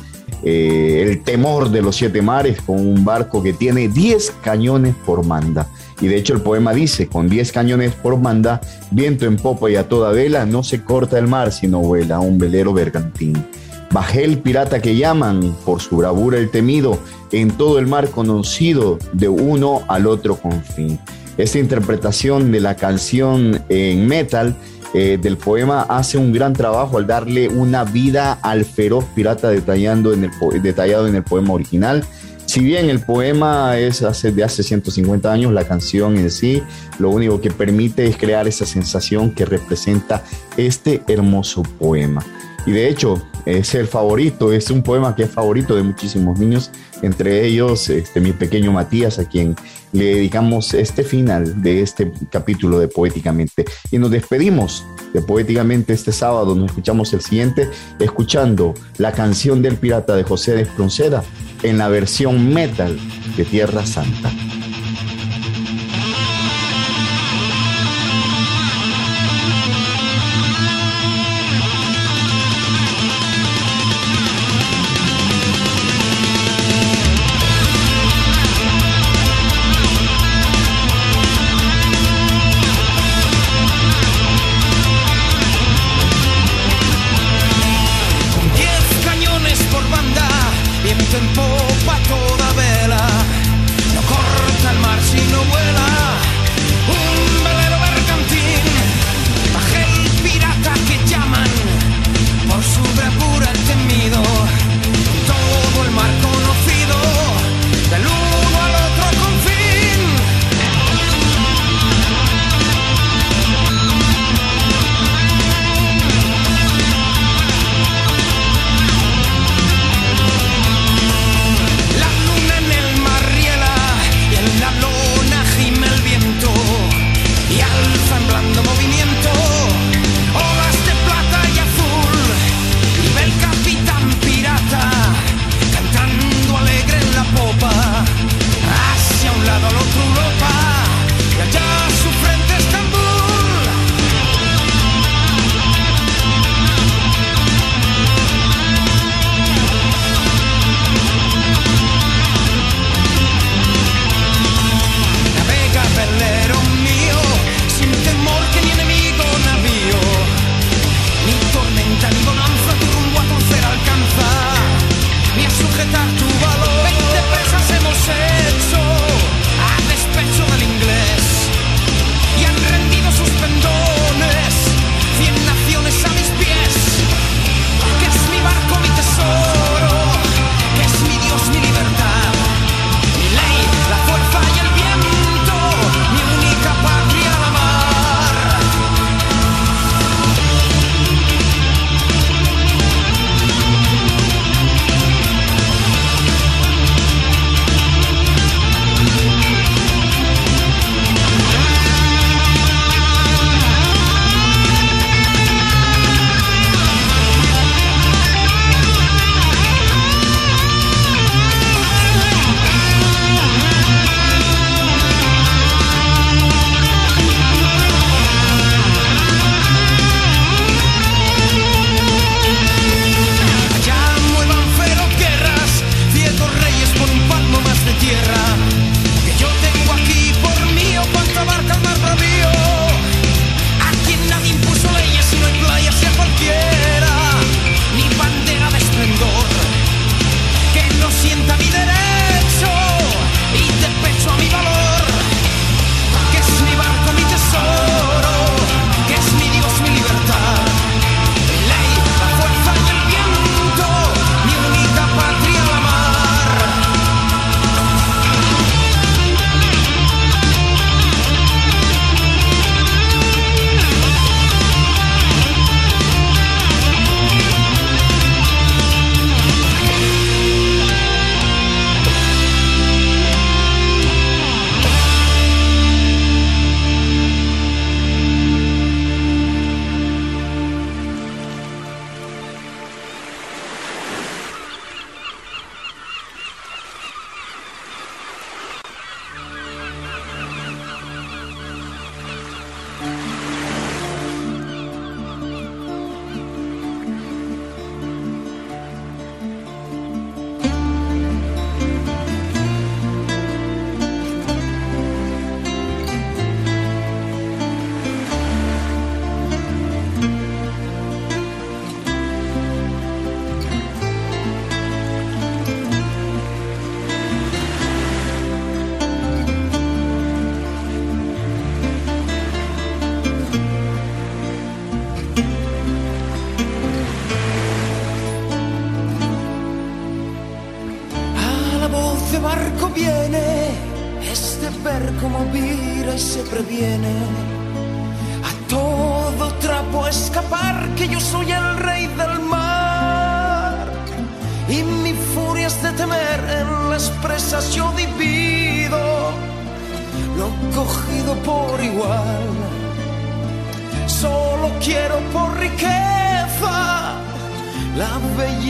eh, 0.44 1.06
el 1.06 1.24
temor 1.24 1.70
de 1.70 1.82
los 1.82 1.96
siete 1.96 2.22
mares 2.22 2.62
con 2.62 2.80
un 2.80 3.06
barco 3.06 3.44
que 3.44 3.54
tiene 3.54 3.88
10 3.88 4.34
cañones 4.44 4.96
por 5.06 5.26
manda. 5.26 5.68
Y 6.02 6.08
de 6.08 6.18
hecho 6.18 6.34
el 6.34 6.42
poema 6.42 6.74
dice, 6.74 7.08
con 7.08 7.30
10 7.30 7.52
cañones 7.52 7.94
por 7.94 8.18
manda, 8.18 8.60
viento 8.92 9.26
en 9.26 9.38
popa 9.38 9.70
y 9.70 9.76
a 9.76 9.88
toda 9.88 10.12
vela, 10.12 10.46
no 10.46 10.64
se 10.64 10.84
corta 10.84 11.18
el 11.18 11.28
mar 11.28 11.52
sino 11.52 11.80
vuela 11.80 12.20
un 12.20 12.38
velero 12.38 12.74
bergantín. 12.74 13.46
Bajé 13.92 14.24
el 14.24 14.40
pirata 14.40 14.82
que 14.82 14.96
llaman, 14.96 15.56
por 15.66 15.80
su 15.80 15.98
bravura 15.98 16.40
el 16.40 16.50
temido, 16.50 16.98
en 17.32 17.52
todo 17.52 17.78
el 17.78 17.86
mar 17.86 18.10
conocido, 18.10 18.98
de 19.14 19.30
uno 19.30 19.84
al 19.88 20.08
otro 20.08 20.36
confín. 20.36 21.00
Esta 21.38 21.60
interpretación 21.60 22.52
de 22.52 22.60
la 22.60 22.76
canción 22.76 23.64
en 23.70 24.08
metal 24.08 24.56
eh, 24.94 25.18
del 25.20 25.38
poema 25.38 25.82
hace 25.82 26.18
un 26.18 26.32
gran 26.32 26.54
trabajo 26.54 26.98
al 26.98 27.08
darle 27.08 27.50
una 27.50 27.84
vida 27.84 28.38
al 28.42 28.64
feroz 28.64 29.06
pirata 29.16 29.50
detallando 29.50 30.14
en 30.14 30.26
el, 30.26 30.62
detallado 30.62 31.08
en 31.08 31.16
el 31.16 31.24
poema 31.24 31.54
original. 31.54 32.04
Si 32.46 32.60
bien 32.60 32.90
el 32.90 33.00
poema 33.00 33.78
es 33.80 34.04
hace, 34.04 34.32
de 34.32 34.44
hace 34.44 34.62
150 34.62 35.32
años, 35.32 35.52
la 35.52 35.66
canción 35.66 36.18
en 36.18 36.30
sí 36.30 36.62
lo 37.00 37.10
único 37.10 37.42
que 37.42 37.50
permite 37.50 38.06
es 38.06 38.18
crear 38.18 38.48
esa 38.48 38.66
sensación 38.66 39.32
que 39.32 39.46
representa 39.46 40.24
este 40.58 41.02
hermoso 41.08 41.64
poema. 41.64 42.24
Y 42.66 42.72
de 42.72 42.88
hecho, 42.88 43.22
es 43.46 43.76
el 43.76 43.88
favorito, 43.88 44.54
es 44.54 44.70
un 44.70 44.84
poema 44.84 45.16
que 45.16 45.24
es 45.24 45.30
favorito 45.30 45.76
de 45.76 45.84
muchísimos 45.84 46.40
niños, 46.40 46.72
entre 47.02 47.46
ellos 47.46 47.90
este, 47.90 48.22
mi 48.22 48.32
pequeño 48.32 48.72
Matías, 48.72 49.20
a 49.20 49.26
quien 49.26 49.56
le 49.92 50.06
dedicamos 50.06 50.74
este 50.74 51.04
final 51.04 51.62
de 51.62 51.82
este 51.82 52.12
capítulo 52.32 52.80
de 52.80 52.88
Poéticamente. 52.88 53.66
Y 53.92 53.98
nos 53.98 54.12
despedimos 54.12 54.86
de 55.14 55.22
Poéticamente 55.22 55.94
este 55.94 56.14
sábado, 56.14 56.56
nos 56.56 56.68
escuchamos 56.68 57.14
el 57.14 57.22
siguiente, 57.22 57.70
escuchando 58.00 58.74
la 58.98 59.12
canción 59.12 59.62
del 59.62 59.76
pirata 59.76 60.16
de 60.16 60.24
José 60.24 60.54
de 60.54 60.62
Espronceda 60.62 61.24
en 61.64 61.78
la 61.78 61.90
versión 61.90 62.54
metal 62.54 62.98
de 63.36 63.44
Tierra 63.44 63.86
Santa. 63.86 64.32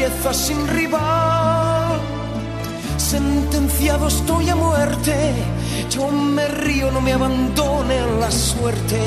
Belleza 0.03 0.33
sin 0.33 0.67
rival. 0.67 1.99
Sentenciado 2.97 4.07
estoy 4.07 4.49
a 4.49 4.55
muerte, 4.55 5.15
yo 5.89 6.07
me 6.09 6.47
río, 6.47 6.91
no 6.91 7.01
me 7.01 7.13
abandone 7.13 7.95
la 8.19 8.31
suerte. 8.31 8.99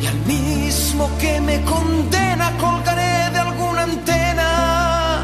Y 0.00 0.06
al 0.06 0.18
mismo 0.26 1.08
que 1.18 1.40
me 1.40 1.62
condena 1.62 2.52
colgaré 2.60 3.30
de 3.32 3.38
alguna 3.38 3.82
antena, 3.82 5.22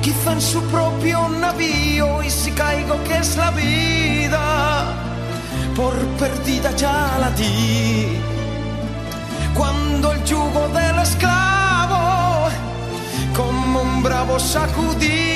quizá 0.00 0.32
en 0.32 0.40
su 0.40 0.60
propio 0.64 1.28
navío, 1.28 2.22
y 2.22 2.30
si 2.30 2.50
caigo 2.52 3.02
que 3.04 3.18
es 3.18 3.36
la 3.36 3.50
vida, 3.52 4.84
por 5.74 5.94
perdida 6.18 6.70
ya 6.76 7.16
la 7.20 7.30
di. 7.30 8.18
Cuando 9.54 10.12
el 10.12 10.22
yugo 10.24 10.68
del 10.68 10.98
esclavo 10.98 11.45
bravo 14.06 14.38
sacudir. 14.38 15.35